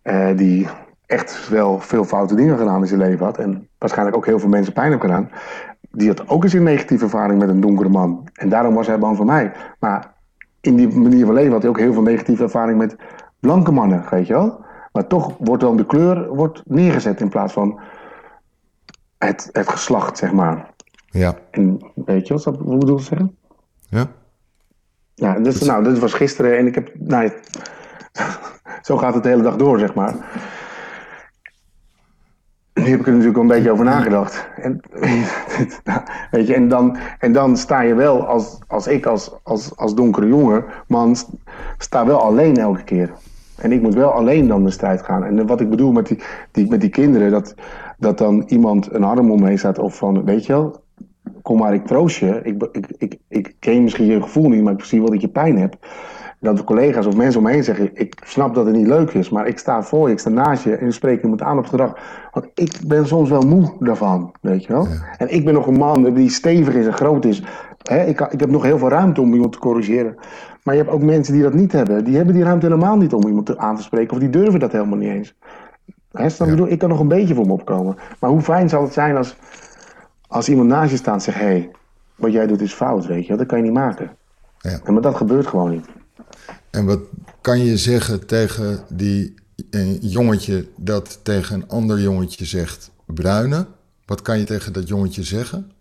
[0.03, 0.67] Uh, die
[1.09, 3.37] echt wel veel foute dingen gedaan in zijn leven had.
[3.37, 5.29] En waarschijnlijk ook heel veel mensen pijn heeft gedaan.
[5.91, 8.27] Die had ook eens een negatieve ervaring met een donkere man.
[8.33, 9.51] En daarom was hij bang voor mij.
[9.79, 10.13] Maar
[10.61, 12.95] in die manier van leven had hij ook heel veel negatieve ervaring met
[13.39, 14.65] blanke mannen, weet je wel.
[14.91, 17.79] Maar toch wordt dan de kleur wordt neergezet in plaats van
[19.17, 20.73] het, het geslacht, zeg maar.
[21.05, 21.35] Ja.
[21.51, 23.37] En weet je wat, wat bedoel ik zeggen?
[23.89, 24.07] Ja.
[25.13, 27.31] Ja, dus, nou, dit was gisteren en ik heb, nou,
[28.81, 30.15] zo gaat het de hele dag door, zeg maar.
[32.89, 34.47] Heb ik er natuurlijk een beetje over nagedacht.
[34.55, 34.81] En,
[36.31, 39.95] weet je, en, dan, en dan sta je wel, als, als ik als, als, als
[39.95, 41.15] donkere jongen, man,
[41.77, 43.11] sta wel alleen elke keer.
[43.55, 45.23] En ik moet wel alleen dan de strijd gaan.
[45.23, 46.19] En wat ik bedoel met die,
[46.51, 47.55] die, met die kinderen, dat,
[47.97, 50.81] dat dan iemand een arm om me heen staat of van, weet je wel,
[51.41, 52.39] kom maar, ik troost je.
[52.43, 55.27] Ik, ik, ik, ik ken misschien je gevoel niet, maar ik zie wel dat je
[55.27, 55.77] pijn hebt.
[56.39, 59.11] Dat de collega's of mensen om me heen zeggen, ik snap dat het niet leuk
[59.11, 61.57] is, maar ik sta voor je, ik sta naast je en we spreken iemand aan
[61.57, 61.97] op het gedrag.
[62.31, 64.87] Want ik ben soms wel moe daarvan, weet je wel.
[65.17, 67.43] En ik ben nog een man die stevig is en groot is.
[67.83, 70.15] He, ik, ik heb nog heel veel ruimte om iemand te corrigeren.
[70.63, 72.03] Maar je hebt ook mensen die dat niet hebben.
[72.03, 74.13] Die hebben die ruimte helemaal niet om iemand aan te spreken.
[74.13, 75.35] Of die durven dat helemaal niet eens.
[76.11, 76.45] He, ja.
[76.45, 77.95] bedoel, ik kan nog een beetje voor me opkomen.
[78.19, 79.37] Maar hoe fijn zal het zijn als,
[80.27, 81.37] als iemand naast je staat en zegt...
[81.37, 81.71] hé, hey,
[82.15, 84.11] wat jij doet is fout, weet je Dat kan je niet maken.
[84.57, 84.79] Ja.
[84.91, 85.85] Maar dat gebeurt gewoon niet.
[86.69, 86.99] En wat
[87.41, 89.33] kan je zeggen tegen die
[89.69, 93.65] een jongetje dat tegen een ander jongetje zegt bruine?
[94.05, 95.71] Wat kan je tegen dat jongetje zeggen?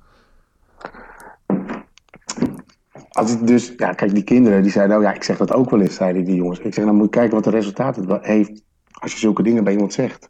[3.11, 5.71] Als ik dus, ja, kijk, die kinderen die zeiden, nou ja, ik zeg dat ook
[5.71, 6.59] wel eens, zeiden die jongens.
[6.59, 9.65] Ik zeg, dan moet je kijken wat de resultaat het heeft als je zulke dingen
[9.65, 10.29] bij iemand zegt.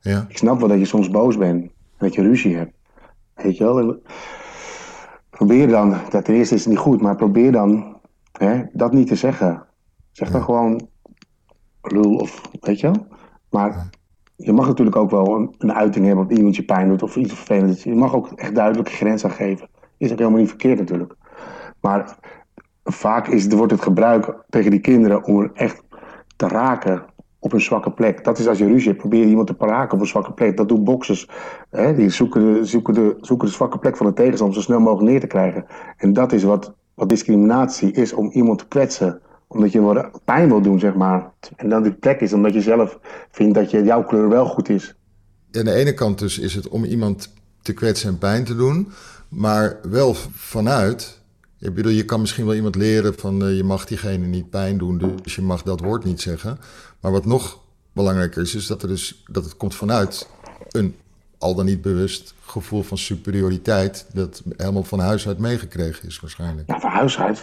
[0.00, 0.26] Ja.
[0.28, 2.72] Ik snap wel dat je soms boos bent en dat je ruzie hebt.
[3.34, 4.02] Weet je wel?
[5.30, 7.99] Probeer dan, dat ten eerste is het niet goed, maar probeer dan
[8.44, 9.66] hè, dat niet te zeggen.
[10.10, 10.88] Zeg dan gewoon
[11.82, 13.06] lul of weet je wel.
[13.50, 13.90] Maar
[14.36, 17.16] je mag natuurlijk ook wel een, een uiting hebben op iemand je pijn doet of
[17.16, 17.82] iets vervelends.
[17.82, 19.68] Je mag ook echt duidelijke grenzen geven.
[19.96, 21.14] Is ook helemaal niet verkeerd natuurlijk.
[21.80, 22.16] Maar
[22.84, 25.82] vaak is, wordt het gebruik tegen die kinderen om er echt
[26.36, 27.04] te raken
[27.38, 28.24] op een zwakke plek.
[28.24, 30.56] Dat is als je ruzie hebt, probeer iemand te raken op een zwakke plek.
[30.56, 31.28] Dat doen boxers.
[31.70, 31.94] Hè?
[31.94, 35.10] Die zoeken de, zoeken, de, zoeken de zwakke plek van de tegenstander zo snel mogelijk
[35.10, 35.66] neer te krijgen.
[35.96, 39.20] En dat is wat, wat discriminatie is, om iemand te kwetsen.
[39.46, 41.30] Omdat je pijn wil doen, zeg maar.
[41.56, 42.98] En dan die plek is omdat je zelf
[43.30, 44.94] vindt dat je, jouw kleur wel goed is.
[45.52, 47.32] Aan de ene kant dus is het om iemand
[47.62, 48.88] te kwetsen en pijn te doen.
[49.28, 51.20] Maar wel vanuit
[51.60, 54.78] ik bedoel, je kan misschien wel iemand leren van uh, je mag diegene niet pijn
[54.78, 56.58] doen, dus je mag dat woord niet zeggen.
[57.00, 57.60] Maar wat nog
[57.92, 60.28] belangrijker is, is dat, er dus, dat het komt vanuit
[60.70, 60.94] een
[61.40, 66.68] al dan niet bewust gevoel van superioriteit, dat helemaal van huis uit meegekregen is waarschijnlijk.
[66.68, 67.42] Ja, van huis uit.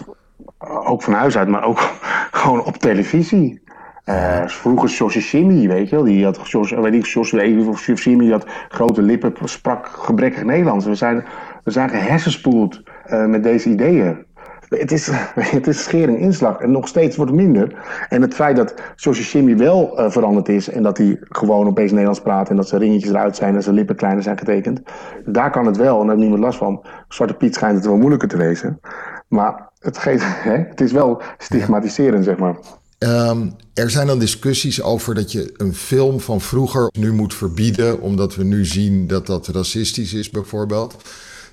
[0.57, 1.79] Ook van huis uit, maar ook
[2.41, 3.61] gewoon op televisie.
[4.05, 4.89] Uh, vroeger
[5.21, 9.33] Simi, weet je wel, die had, Jos, weet ik, Josie of die had grote lippen,
[9.43, 10.85] sprak gebrekkig Nederlands.
[10.85, 11.25] We zijn,
[11.63, 14.25] we zijn gehersenspoeld uh, met deze ideeën.
[14.69, 15.09] Het is,
[15.57, 17.75] het is schering inslag en nog steeds wordt het minder.
[18.09, 22.21] En het feit dat Josie wel uh, veranderd is en dat hij gewoon opeens Nederlands
[22.21, 24.81] praat en dat zijn ringetjes eruit zijn en zijn lippen kleiner zijn getekend,
[25.25, 26.85] daar kan het wel en daar heeft niemand last van.
[27.07, 28.79] Zwarte Piet schijnt het wel moeilijker te wezen.
[29.27, 30.03] Maar het,
[30.49, 32.57] hè, het is wel stigmatiserend, zeg maar.
[32.97, 38.01] Ehm, er zijn dan discussies over dat je een film van vroeger nu moet verbieden,
[38.01, 40.95] omdat we nu zien dat dat racistisch is, bijvoorbeeld.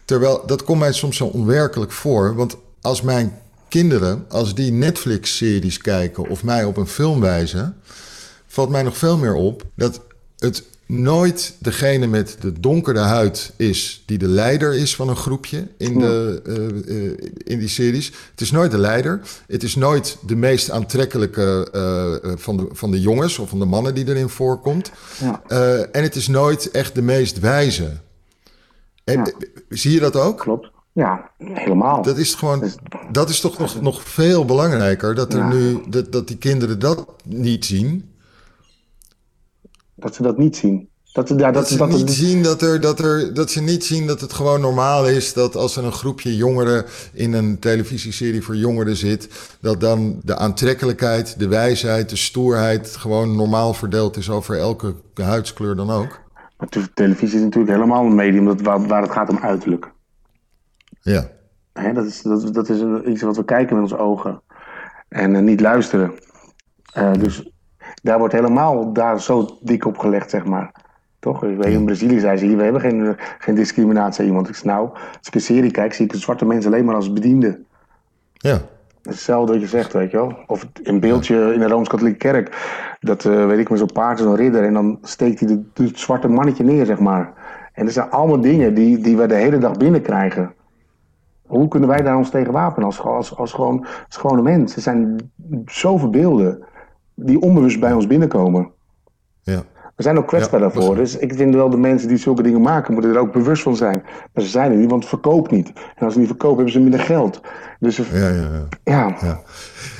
[0.04, 2.34] Terwijl dat komt mij soms zo onwerkelijk voor.
[2.34, 7.76] Want als mijn kinderen, als die Netflix-series kijken of mij op een film wijzen,
[8.46, 10.00] valt mij nog veel meer op dat
[10.38, 15.68] het nooit degene met de donkere huid is die de leider is van een groepje
[15.78, 18.12] in, de, uh, uh, in die series.
[18.30, 19.20] Het is nooit de leider.
[19.46, 23.64] Het is nooit de meest aantrekkelijke uh, van, de, van de jongens of van de
[23.64, 24.90] mannen die erin voorkomt.
[25.20, 25.42] Ja.
[25.92, 27.90] en het is nooit echt de meest wijze.
[29.04, 29.32] En, ja.
[29.68, 30.38] Zie je dat ook?
[30.38, 30.72] Klopt.
[30.94, 32.02] Ja, helemaal.
[32.02, 32.76] Dat is gewoon, dus-
[33.10, 35.48] dat is toch nog, nog veel belangrijker dat er ja.
[35.48, 38.10] nu dat, dat die kinderen dat niet zien.
[39.94, 40.88] Dat ze dat niet zien.
[41.12, 42.10] Dat, ja, dat, dat ze dat niet het...
[42.10, 45.56] zien dat, er, dat, er, dat ze niet zien dat het gewoon normaal is dat
[45.56, 49.28] als er een groepje jongeren in een televisieserie voor jongeren zit,
[49.60, 55.76] dat dan de aantrekkelijkheid, de wijsheid, de stoerheid gewoon normaal verdeeld is over elke huidskleur
[55.76, 56.20] dan ook.
[56.58, 59.92] Maar televisie is natuurlijk helemaal een medium dat, waar, waar het gaat om uiterlijk.
[61.04, 61.28] Ja.
[61.72, 64.40] Hè, dat, is, dat, dat is iets wat we kijken met onze ogen
[65.08, 66.12] en uh, niet luisteren.
[66.98, 67.50] Uh, dus
[68.02, 70.72] daar wordt helemaal daar zo dik op gelegd, zeg maar.
[71.18, 71.44] Toch?
[71.44, 74.48] In Brazilië zei ze hier, we hebben geen, geen discriminatie iemand.
[74.48, 76.94] Ik zei, nou, als ik een serie kijk, zie ik de zwarte mensen alleen maar
[76.94, 77.60] als bediende.
[78.32, 78.60] Ja.
[79.02, 80.38] Hetzelfde wat je zegt, weet je wel.
[80.46, 82.56] Of een beeldje in de Rooms-Katholieke Kerk.
[83.00, 84.64] Dat, uh, weet ik maar, zo'n paard, zo'n ridder.
[84.64, 87.32] En dan steekt hij het zwarte mannetje neer, zeg maar.
[87.72, 90.54] En dat zijn allemaal dingen die, die we de hele dag binnenkrijgen.
[91.46, 94.76] Hoe kunnen wij daar ons tegen wapenen als, als, als, gewoon, als gewone mens?
[94.76, 95.30] Er zijn
[95.66, 96.64] zoveel beelden
[97.14, 98.70] die onbewust bij ons binnenkomen.
[99.42, 99.62] Ja.
[99.96, 100.94] We zijn ook kwetsbaar ja, daarvoor.
[100.94, 103.76] Dus ik vind wel de mensen die zulke dingen maken, moeten er ook bewust van
[103.76, 104.02] zijn.
[104.32, 105.72] Maar ze zijn er niet, want het verkoopt niet.
[105.94, 107.40] En als ze niet verkopen, hebben ze minder geld.
[107.78, 108.68] Dus ja, ja, ja.
[108.84, 109.16] ja.
[109.20, 109.40] ja.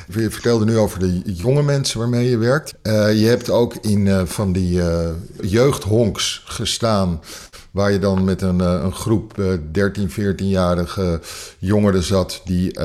[0.08, 2.74] Je vertelde nu over de jonge mensen waarmee je werkt.
[2.82, 5.08] Uh, je hebt ook in uh, van die uh,
[5.40, 7.20] jeugdhonks gestaan.
[7.74, 11.20] Waar je dan met een, een groep 13, 14-jarige
[11.58, 12.40] jongeren zat.
[12.44, 12.78] Die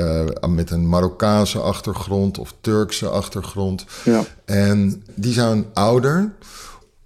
[0.48, 3.84] met een Marokkaanse achtergrond of Turkse achtergrond.
[4.04, 4.24] Ja.
[4.44, 6.32] En die zijn ouder.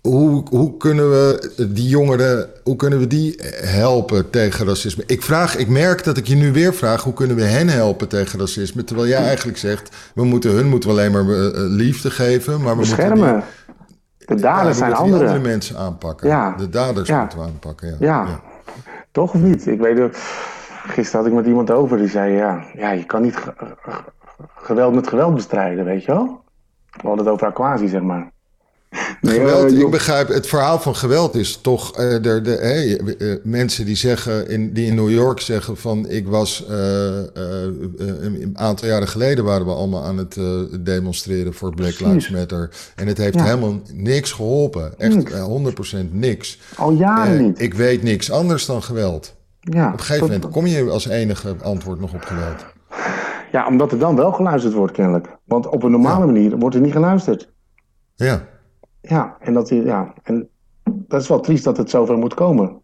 [0.00, 5.02] Hoe, hoe, kunnen we die jongeren, hoe kunnen we die helpen tegen racisme?
[5.06, 8.08] Ik vraag, ik merk dat ik je nu weer vraag, hoe kunnen we hen helpen
[8.08, 8.84] tegen racisme?
[8.84, 11.24] Terwijl jij eigenlijk zegt, we moeten hun moeten we alleen maar
[11.54, 13.18] liefde geven, maar we Beschermen.
[13.18, 13.44] moeten die,
[14.24, 15.24] de daders zijn andere.
[15.24, 16.28] andere mensen aanpakken.
[16.28, 16.54] Ja.
[16.56, 17.96] De daders moeten we aanpakken.
[18.00, 18.26] Ja.
[18.26, 18.40] Ja.
[19.10, 19.66] toch of niet?
[19.66, 20.16] Ik weet het.
[20.86, 23.38] Gisteren had ik met iemand over die zei, ja, ja je kan niet
[24.54, 26.42] geweld met geweld bestrijden, weet je wel?
[26.90, 28.32] We hadden het over aquatie, zeg maar.
[29.20, 33.84] Geweld, ik begrijp, het verhaal van geweld is toch uh, de, de, hey, uh, mensen
[33.84, 39.44] die zeggen, in, die in New York zeggen van ik was een aantal jaren geleden
[39.44, 40.38] waren we allemaal aan het
[40.84, 42.70] demonstreren voor Black Lives Matter.
[42.94, 43.44] En het heeft ja.
[43.44, 44.98] helemaal niks geholpen.
[44.98, 45.32] Echt niks.
[45.96, 46.60] 100% niks.
[46.76, 47.60] Al jaren niet.
[47.60, 49.34] Ik weet niks anders dan geweld.
[49.60, 52.64] Ja, op een gegeven moment kom je als enige antwoord nog op geweld.
[53.52, 55.28] Ja, omdat er dan wel geluisterd wordt kennelijk.
[55.44, 57.52] Want op een normale manier wordt er niet geluisterd.
[58.14, 58.52] Ja.
[59.08, 60.48] Ja, en dat, ja, en
[60.84, 62.80] dat is wel triest dat het zover moet komen.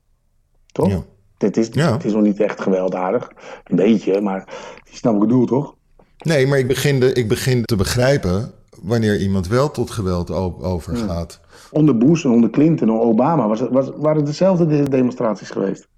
[0.66, 0.88] Toch?
[0.88, 1.02] Ja.
[1.36, 1.92] Dit is, ja.
[1.92, 3.30] Het is nog niet echt gewelddadig.
[3.64, 4.48] Een beetje, maar
[4.84, 5.74] je snapt ik bedoel, toch?
[6.18, 8.52] Nee, maar ik begin, de, ik begin te begrijpen
[8.82, 10.30] wanneer iemand wel tot geweld
[10.62, 11.40] overgaat.
[11.42, 11.48] Ja.
[11.70, 15.88] Onder Bush en onder Clinton en Obama was, was, waren dezelfde demonstraties geweest.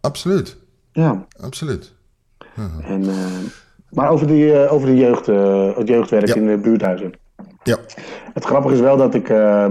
[0.00, 0.56] Absoluut.
[0.92, 1.26] Ja.
[1.40, 1.94] Absoluut.
[2.82, 3.14] En, uh,
[3.90, 7.12] maar over, die, uh, over de jeugd, uh, het jeugdwerk in de buurthuizen.
[7.62, 7.76] Ja.
[8.34, 9.66] Het grappige is wel dat ik uh,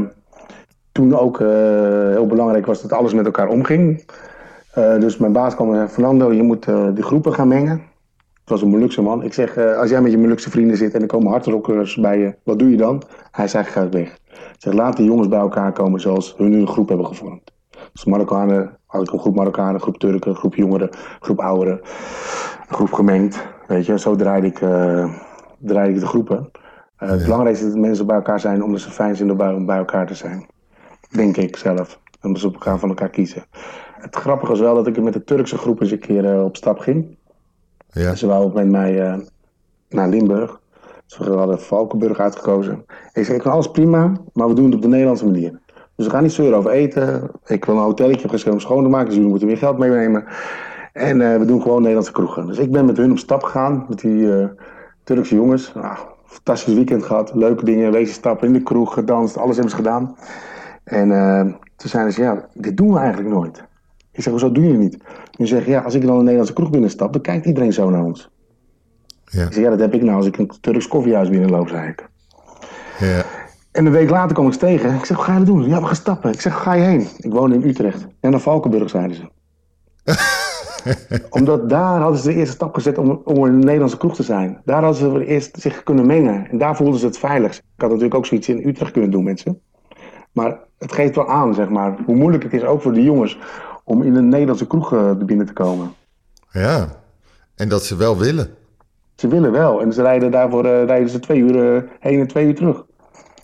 [0.92, 1.48] toen ook uh,
[2.10, 4.12] heel belangrijk was dat alles met elkaar omging.
[4.78, 7.82] Uh, dus mijn baas kwam en zei, Fernando, je moet die groepen gaan mengen.
[8.40, 9.24] Het was een Molukse man.
[9.24, 12.36] Ik zeg, als jij met je Molukse vrienden zit en er komen hardrockers bij je,
[12.44, 13.04] wat doe je dan?
[13.32, 14.18] Hij zei, ga weg.
[14.28, 17.52] Ik zeg, laat de jongens bij elkaar komen zoals hun een groep hebben gevormd.
[17.94, 21.80] Dus Marokkanen, had ik een groep Marokkanen, groep Turken, groep jongeren, groep ouderen,
[22.68, 23.44] groep gemengd.
[23.68, 24.60] Weet je, zo draaide ik,
[25.60, 26.52] draaide ik de groepen.
[27.00, 27.26] Uh, het ja.
[27.26, 30.16] belangrijkste is dat mensen bij elkaar zijn omdat ze fijn vinden om bij elkaar te
[30.16, 30.46] zijn.
[31.10, 32.00] Denk ik zelf.
[32.22, 33.44] Omdat ze op elkaar van elkaar kiezen.
[33.94, 36.56] Het grappige is wel dat ik met de Turkse groep eens een keer uh, op
[36.56, 37.18] stap ging.
[37.92, 38.16] Ja.
[38.16, 39.18] Ze wouden met mij uh,
[39.90, 40.60] naar Limburg.
[41.06, 42.74] Dus we hadden Valkenburg uitgekozen.
[42.74, 45.60] En ik zei, ik vind alles prima, maar we doen het op de Nederlandse manier.
[45.96, 47.32] Dus we gaan niet zeuren over eten.
[47.46, 50.26] Ik wil een hotelletje geschreven om schoon te maken, dus jullie moeten weer geld meenemen.
[50.94, 52.48] En we doen gewoon Nederlandse kroegen.
[52.48, 54.50] Dus ik ben met hun op stap gegaan, met die
[55.04, 55.74] Turkse jongens.
[55.74, 57.32] Nou, fantastisch weekend gehad.
[57.34, 60.16] Leuke dingen, wezen stappen in de kroeg, gedanst, alles hebben ze gedaan.
[60.84, 61.42] En uh,
[61.76, 63.64] toen zeiden ze, ja, dit doen we eigenlijk nooit.
[64.12, 64.98] Ik zeg, hoezo doe je het niet?
[65.32, 68.04] Ze zeggen, ja, als ik dan een Nederlandse kroeg binnenstap, dan kijkt iedereen zo naar
[68.04, 68.30] ons.
[69.26, 69.46] Ja.
[69.46, 72.10] Ik zeg, ja, dat heb ik nou als ik een Turks koffiehuis binnenloop, zei ik.
[73.00, 73.24] Ja.
[73.72, 74.96] En een week later kom ik tegen.
[74.96, 75.68] Ik zeg, wat ga je doen?
[75.70, 76.32] Ja, we gaan stappen.
[76.32, 77.08] Ik zeg, ga je heen?
[77.18, 78.08] Ik woon in Utrecht.
[78.20, 79.30] En naar Valkenburg, zeiden ze.
[81.30, 84.62] Omdat daar hadden ze de eerste stap gezet om, om een Nederlandse kroeg te zijn.
[84.66, 86.48] Daar hadden ze eerst zich kunnen mengen.
[86.50, 87.60] En daar voelden ze het veiligst.
[87.60, 89.62] Ik had natuurlijk ook zoiets in Utrecht kunnen doen, mensen.
[90.32, 93.38] Maar het geeft wel aan, zeg maar, hoe moeilijk het is ook voor de jongens
[93.84, 95.94] om in een Nederlandse kroeg uh, binnen te komen.
[96.52, 97.02] Ja,
[97.56, 98.50] en dat ze wel willen.
[99.16, 99.82] Ze willen wel.
[99.82, 102.84] En ze rijden daarvoor uh, rijden ze twee uur uh, heen en twee uur terug.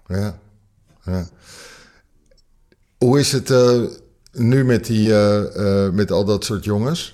[0.07, 0.39] Ja.
[1.03, 1.25] ja.
[2.97, 3.53] Hoe is het
[4.31, 5.13] nu met, die,
[5.91, 7.12] met al dat soort jongens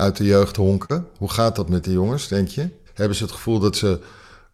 [0.00, 1.06] uit de jeugd honken?
[1.18, 2.68] Hoe gaat dat met die jongens, denk je?
[2.94, 4.00] Hebben ze het gevoel dat ze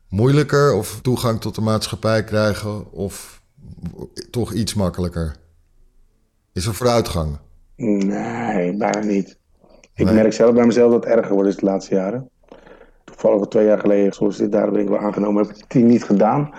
[0.08, 3.42] moeilijker of toegang tot de maatschappij krijgen of
[4.30, 5.36] toch iets makkelijker?
[6.52, 7.38] Is er vooruitgang?
[7.76, 9.38] Nee, bijna niet.
[9.94, 10.14] Ik nee.
[10.14, 12.30] merk zelf bij mezelf dat het erger wordt is de laatste jaren.
[13.04, 16.04] Toevallig twee jaar geleden, zoals dit daar ben ik wel aangenomen, heb ik het niet
[16.04, 16.50] gedaan.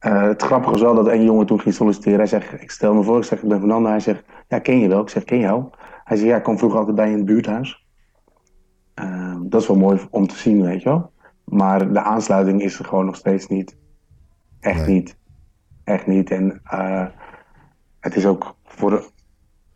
[0.00, 2.18] Uh, het grappige was wel dat een jongen toen ging solliciteren.
[2.18, 3.88] Hij zegt, ik stel me voor, ik zeg, ik ben Fernando.
[3.88, 5.00] Hij zegt, ja, ken je wel?
[5.00, 5.64] Ik zeg, ken jou?
[6.04, 7.86] Hij zegt, ja, ik kwam vroeger altijd bij in het buurthuis.
[9.00, 11.10] Uh, dat is wel mooi om te zien, weet je wel.
[11.44, 13.76] Maar de aansluiting is er gewoon nog steeds niet.
[14.60, 14.94] Echt nee.
[14.94, 15.16] niet.
[15.84, 16.30] Echt niet.
[16.30, 17.06] En uh,
[18.00, 19.10] het is ook voor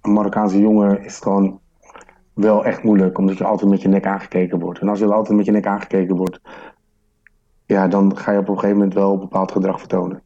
[0.00, 1.60] een Marokkaanse jongen is het gewoon
[2.34, 4.80] wel echt moeilijk, omdat je altijd met je nek aangekeken wordt.
[4.80, 6.40] En als je altijd met je nek aangekeken wordt,
[7.64, 10.22] ja, dan ga je op een gegeven moment wel een bepaald gedrag vertonen.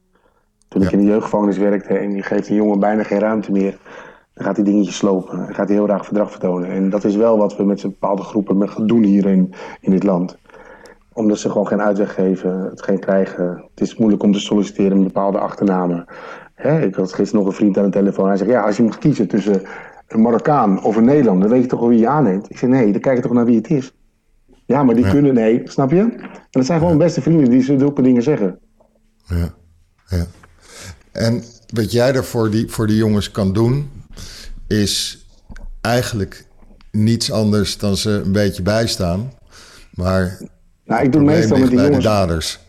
[0.69, 0.87] Toen ja.
[0.87, 3.79] ik in de jeugdgevangenis werkte en je geeft een jongen bijna geen ruimte meer,
[4.35, 5.37] dan gaat hij dingetjes slopen.
[5.37, 6.71] Dan gaat hij heel graag gedrag vertonen.
[6.71, 9.91] En dat is wel wat we met z'n bepaalde groepen gaan doen hier in, in
[9.91, 10.37] dit land.
[11.13, 13.65] Omdat ze gewoon geen uitweg geven, het geen krijgen.
[13.71, 16.05] Het is moeilijk om te solliciteren met bepaalde achternamen.
[16.55, 18.29] Hè, ik had gisteren nog een vriend aan de telefoon.
[18.29, 19.63] Hij zegt, ja, als je moet kiezen tussen
[20.09, 22.51] een Marokkaan of een Nederlander, dan weet je toch wel wie je aanneemt.
[22.51, 23.95] Ik zeg, nee, dan kijk je toch naar wie het is.
[24.67, 25.11] Ja, maar die ja.
[25.11, 26.01] kunnen, nee, snap je?
[26.01, 28.59] En dat zijn gewoon beste vrienden die zulke dingen zeggen.
[29.25, 29.55] Ja,
[30.09, 30.27] ja.
[31.13, 31.43] En
[31.75, 33.91] wat jij er voor die, voor die jongens kan doen,
[34.73, 35.27] is
[35.81, 36.47] eigenlijk
[36.91, 39.33] niets anders dan ze een beetje bijstaan.
[39.95, 40.39] Maar
[40.85, 42.61] nou, ik doe meestal met die bij jongens, de daders.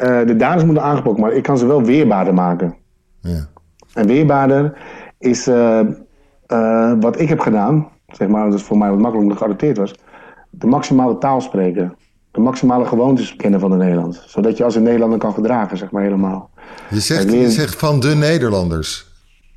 [0.00, 2.76] Uh, de daders moeten aangepakt, maar ik kan ze wel weerbaarder maken.
[3.20, 3.48] Ja.
[3.92, 4.78] En weerbaarder
[5.18, 5.80] is uh,
[6.48, 9.94] uh, wat ik heb gedaan, zeg maar, dat is voor mij wat makkelijker geadopteerd was,
[10.50, 11.96] de maximale taal spreken.
[12.30, 14.22] De maximale gewoontes kennen van de Nederland.
[14.26, 16.50] Zodat je als een Nederlander kan gedragen, zeg maar helemaal.
[16.90, 19.06] Je zegt, je zegt van de Nederlanders.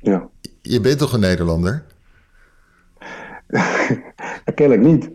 [0.00, 0.28] Ja.
[0.62, 1.82] Je bent toch een Nederlander?
[4.44, 5.10] dat ken ik niet.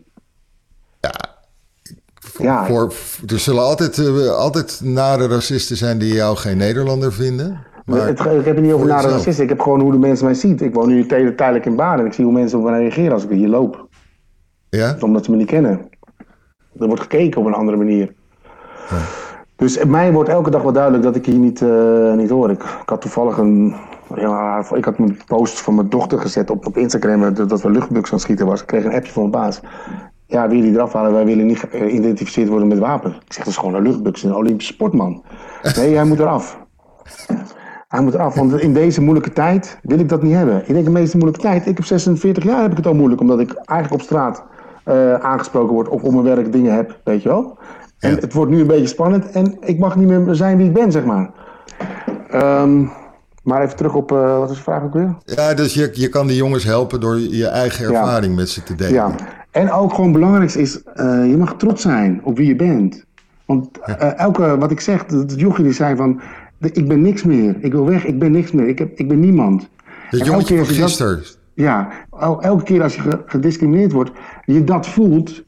[0.99, 1.13] Ja,
[2.19, 2.65] voor, ja.
[2.65, 2.93] Voor,
[3.27, 7.65] er zullen altijd, uh, altijd nare racisten zijn die jou geen Nederlander vinden.
[7.85, 9.43] Maar het, ik heb het niet over nare racisten.
[9.43, 10.59] Ik heb gewoon hoe de mensen mij zien.
[10.59, 12.05] Ik woon nu tijdelijk in Baden.
[12.05, 13.87] Ik zie hoe mensen op me reageren als ik hier loop.
[14.69, 14.97] Ja?
[14.99, 15.89] Omdat ze me niet kennen.
[16.79, 18.13] Er wordt gekeken op een andere manier.
[18.89, 18.97] Ja.
[19.55, 22.49] Dus mij wordt elke dag wel duidelijk dat ik hier niet, uh, niet hoor.
[22.49, 23.75] Ik, ik, had toevallig een...
[24.15, 28.09] Ja, ik had een post van mijn dochter gezet op, op Instagram dat we luchtbugs
[28.09, 28.61] aan het schieten was.
[28.61, 29.61] Ik kreeg een appje van mijn baas.
[30.25, 31.13] Ja, willen die eraf halen?
[31.13, 33.11] Wij willen niet geïdentificeerd worden met wapen.
[33.11, 35.23] Ik zeg, dat is gewoon een luchtbugs, een Olympische sportman.
[35.75, 36.65] Nee, hij moet eraf.
[37.87, 40.61] Hij moet eraf, want in deze moeilijke tijd wil ik dat niet hebben.
[40.65, 41.67] Ik denk de meeste moeilijke tijd.
[41.67, 44.43] Ik heb 46 jaar heb ik het al moeilijk, omdat ik eigenlijk op straat
[44.85, 47.57] uh, aangesproken word of op mijn werk dingen heb, weet je wel.
[47.99, 48.15] En ja.
[48.15, 50.91] het wordt nu een beetje spannend en ik mag niet meer zijn wie ik ben,
[50.91, 51.29] zeg maar.
[52.33, 52.91] Um,
[53.47, 55.15] maar even terug op, uh, wat is de vraag ook weer?
[55.25, 58.39] Ja, dus je, je kan die jongens helpen door je eigen ervaring ja.
[58.39, 58.93] met ze te delen.
[58.93, 59.15] Ja,
[59.51, 63.05] en ook gewoon het belangrijkste is, uh, je mag trots zijn op wie je bent.
[63.45, 63.95] Want ja.
[63.95, 66.21] elke, wat ik zeg, dat jochie die zei van,
[66.59, 67.55] ik ben niks meer.
[67.59, 68.67] Ik wil weg, ik ben niks meer.
[68.67, 69.69] Ik, heb, ik ben niemand.
[70.09, 71.23] Het jongetje van gisteren.
[71.53, 71.89] Ja,
[72.41, 74.11] elke keer als je gediscrimineerd wordt,
[74.45, 75.43] je dat voelt,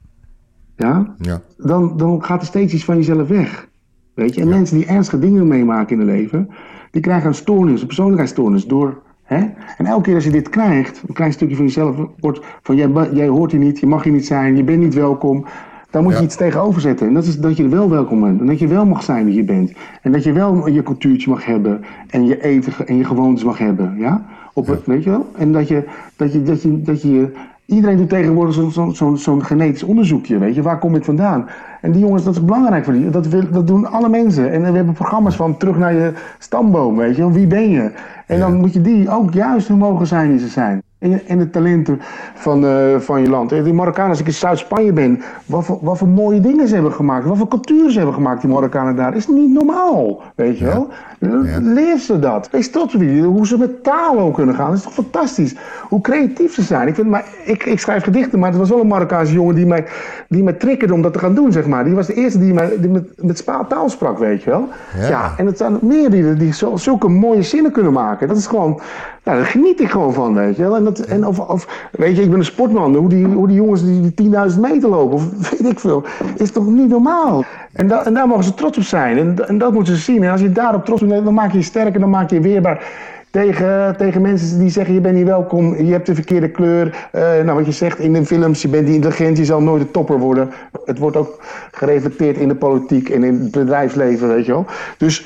[0.75, 1.41] ja, ja.
[1.57, 3.67] Dan, dan gaat er steeds iets van jezelf weg.
[4.13, 4.41] Weet je?
[4.41, 4.55] En ja.
[4.55, 6.49] mensen die ernstige dingen meemaken in hun leven,
[6.91, 9.01] die krijgen een stoornis, een persoonlijkheidsstoornis door.
[9.23, 9.45] Hè?
[9.77, 12.89] En elke keer als je dit krijgt, een klein stukje van jezelf wordt van jij,
[13.13, 15.45] jij hoort hier niet, je mag hier niet zijn, je bent niet welkom.
[15.89, 16.17] Daar moet ja.
[16.17, 17.07] je iets tegenover zetten.
[17.07, 18.39] En dat is dat je er wel welkom bent.
[18.39, 19.73] En dat je wel mag zijn wie je bent.
[20.01, 21.81] En dat je wel je cultuurtje mag hebben.
[22.07, 23.95] En je eten en je gewoontes mag hebben.
[23.97, 24.25] Ja?
[24.53, 24.77] Op, ja.
[24.85, 25.31] Weet je wel?
[25.37, 25.83] En dat je,
[26.15, 27.31] dat je, dat je, dat je
[27.69, 31.49] Iedereen doet tegenwoordig zo'n zo, zo, zo genetisch onderzoekje, weet je, waar kom ik vandaan?
[31.81, 34.51] En die jongens, dat is belangrijk voor die, dat, dat doen alle mensen.
[34.51, 37.91] En we hebben programma's van terug naar je stamboom, weet je, wie ben je?
[38.25, 40.81] En dan moet je die ook juist mogen zijn wie ze zijn.
[40.99, 42.01] En, en de talenten
[42.35, 43.49] van, uh, van je land.
[43.49, 46.93] Die Marokkanen, als ik in Zuid-Spanje ben, wat voor, wat voor mooie dingen ze hebben
[46.93, 47.25] gemaakt.
[47.25, 49.15] Wat voor cultuur ze hebben gemaakt, die Marokkanen daar.
[49.15, 50.87] is niet normaal, weet je wel.
[51.19, 51.59] Ja.
[51.61, 52.49] Leer ze dat.
[52.51, 53.21] Wees trots op je.
[53.21, 54.67] Hoe ze met taal ook kunnen gaan.
[54.67, 55.55] Dat is toch fantastisch.
[55.87, 56.87] Hoe creatief ze zijn.
[56.87, 59.65] Ik, vind, maar, ik, ik schrijf gedichten, maar het was wel een Marokkaanse jongen die
[59.65, 59.85] mij,
[60.27, 61.83] die mij triggerde om dat te gaan doen, zeg maar.
[61.83, 64.67] Die was de eerste die, mij, die met, met taal sprak, weet je wel.
[64.97, 65.07] Ja.
[65.07, 68.27] ja en het zijn meer die, die zulke mooie zinnen kunnen maken.
[68.27, 68.79] Dat is gewoon,
[69.23, 70.75] ja, daar geniet ik gewoon van, weet je wel.
[70.75, 72.95] En, en of, weet je, ik ben een sportman.
[72.95, 76.03] Hoe die, hoe die jongens die, die 10.000 meter lopen, of weet ik veel,
[76.37, 77.43] is toch niet normaal.
[77.71, 79.17] En, en daar mogen ze trots op zijn.
[79.17, 80.23] En, en dat moeten ze zien.
[80.23, 82.83] En als je daarop trots bent, dan maak je je sterker, dan maak je weerbaar
[83.31, 87.09] tegen, tegen mensen die zeggen je bent niet welkom, je hebt de verkeerde kleur.
[87.15, 89.91] Uh, nou, wat je zegt in de films, je bent intelligent, je zal nooit een
[89.91, 90.49] topper worden.
[90.85, 91.39] Het wordt ook
[91.71, 94.65] gereflecteerd in de politiek en in het bedrijfsleven, weet je wel.
[94.97, 95.25] Dus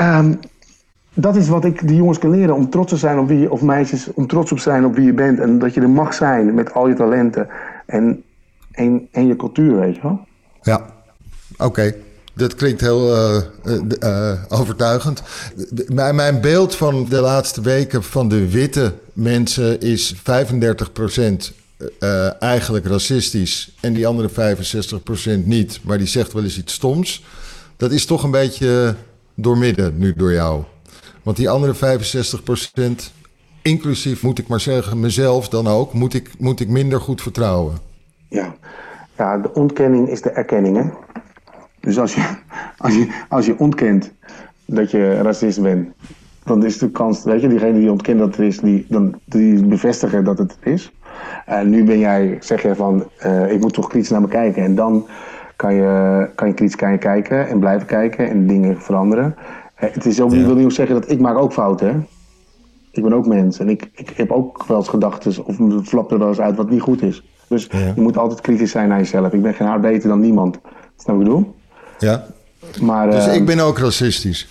[0.00, 0.38] um,
[1.16, 2.54] dat is wat ik de jongens kan leren.
[2.54, 5.04] Om trots te zijn op wie je, of meisjes, om trots op zijn op wie
[5.04, 5.38] je bent.
[5.38, 7.48] En dat je er mag zijn met al je talenten
[7.86, 8.22] en,
[8.70, 10.26] en, je cultuur, weet je wel.
[10.62, 10.86] Ja,
[11.56, 11.94] oké.
[12.34, 13.42] Dat klinkt heel uh,
[14.00, 15.22] uh, overtuigend.
[15.86, 20.18] Mijn, mijn beeld van de laatste weken van de witte mensen is 35%
[22.00, 24.54] uh, eigenlijk racistisch en die andere
[25.42, 25.80] 65% niet.
[25.82, 27.24] Maar die zegt wel eens iets stoms.
[27.76, 28.94] Dat is toch een beetje
[29.34, 30.64] doormidden nu door jou.
[31.26, 33.12] Want die andere 65%,
[33.62, 37.74] inclusief moet ik maar zeggen, mezelf dan ook, moet ik, moet ik minder goed vertrouwen.
[38.28, 38.54] Ja.
[39.16, 40.76] ja, de ontkenning is de erkenning.
[40.76, 40.82] Hè?
[41.80, 42.36] Dus als je,
[42.78, 44.12] als, je, als je ontkent
[44.64, 45.88] dat je racist bent,
[46.44, 49.64] dan is de kans, weet je, diegene die ontkent dat het is, die, dan, die
[49.64, 50.92] bevestigen dat het is.
[51.46, 54.62] En nu ben jij, zeg je van, uh, ik moet toch kritisch naar me kijken.
[54.62, 55.06] En dan
[55.56, 59.36] kan je, kan je kritisch kijken en blijven kijken en dingen veranderen.
[59.76, 60.44] Het is ook, ja.
[60.44, 61.94] wil niet zeggen dat ik maak ook fouten, hè?
[62.90, 66.12] Ik ben ook mens en ik, ik heb ook wel eens gedachten of het flapt
[66.12, 67.22] er wel eens uit wat niet goed is.
[67.48, 69.32] Dus je moet altijd kritisch zijn naar jezelf.
[69.32, 70.58] Ik ben geen haar beter dan niemand.
[70.96, 71.54] Snap wat ik bedoel?
[71.98, 72.26] Ja.
[72.80, 74.48] Maar, dus uh, ik ben ook racistisch.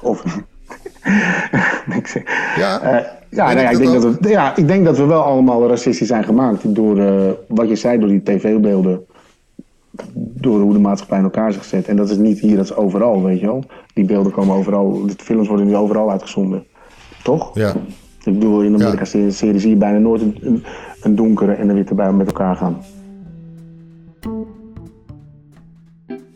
[0.00, 0.22] Of.
[2.56, 2.82] ja.
[2.82, 5.68] Uh, ja, nou ja, ik denk dat we, ja, ik denk dat we wel allemaal
[5.68, 9.04] racistisch zijn gemaakt door uh, wat je zei, door die tv-beelden
[10.14, 11.88] door hoe de maatschappij in elkaar is gezet.
[11.88, 13.64] En dat is niet hier, dat is overal, weet je wel.
[13.94, 16.66] Die beelden komen overal, de films worden nu overal uitgezonden.
[17.22, 17.50] Toch?
[17.54, 17.74] Ja.
[18.24, 20.64] Ik bedoel, in de Amerika-serie zie je bijna nooit een,
[21.02, 22.82] een, donkere en een witte bij met elkaar gaan.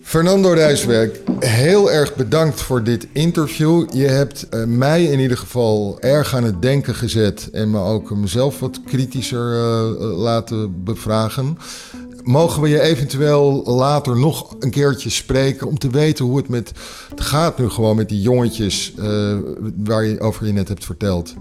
[0.01, 3.87] Fernando Rijswerk, heel erg bedankt voor dit interview.
[3.93, 8.11] Je hebt uh, mij in ieder geval erg aan het denken gezet en me ook
[8.11, 11.59] mezelf wat kritischer uh, laten bevragen.
[12.25, 16.73] Mogen we je eventueel later nog een keertje spreken om te weten hoe het met
[17.11, 19.39] het gaat nu gewoon met die jongetjes uh,
[19.85, 21.35] waar je over je net hebt verteld?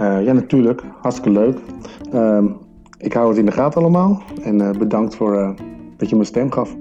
[0.00, 0.82] Uh, ja, natuurlijk.
[1.00, 1.58] Hartstikke leuk.
[2.14, 2.44] Uh,
[2.98, 5.54] ik hou het in de gaten allemaal en uh, bedankt voor
[5.96, 6.76] dat je me stem gaf.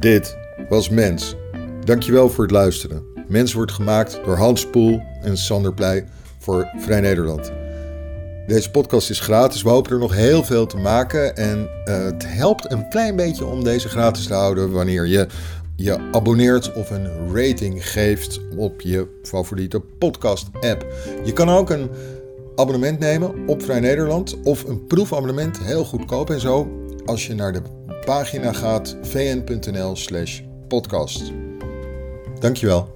[0.00, 0.36] Dit
[0.68, 1.36] was Mens.
[1.84, 3.05] Dankjewel voor het luisteren.
[3.26, 6.04] Mens wordt gemaakt door Hans Poel en Sander Pleij
[6.38, 7.52] voor Vrij Nederland.
[8.46, 9.62] Deze podcast is gratis.
[9.62, 11.36] We hopen er nog heel veel te maken.
[11.36, 15.26] En uh, het helpt een klein beetje om deze gratis te houden wanneer je
[15.76, 20.86] je abonneert of een rating geeft op je favoriete podcast-app.
[21.24, 21.90] Je kan ook een
[22.56, 26.68] abonnement nemen op Vrij Nederland of een proefabonnement, heel goedkoop en zo,
[27.04, 27.62] als je naar de
[28.04, 31.32] pagina gaat vn.nl/slash podcast.
[32.40, 32.95] Dankjewel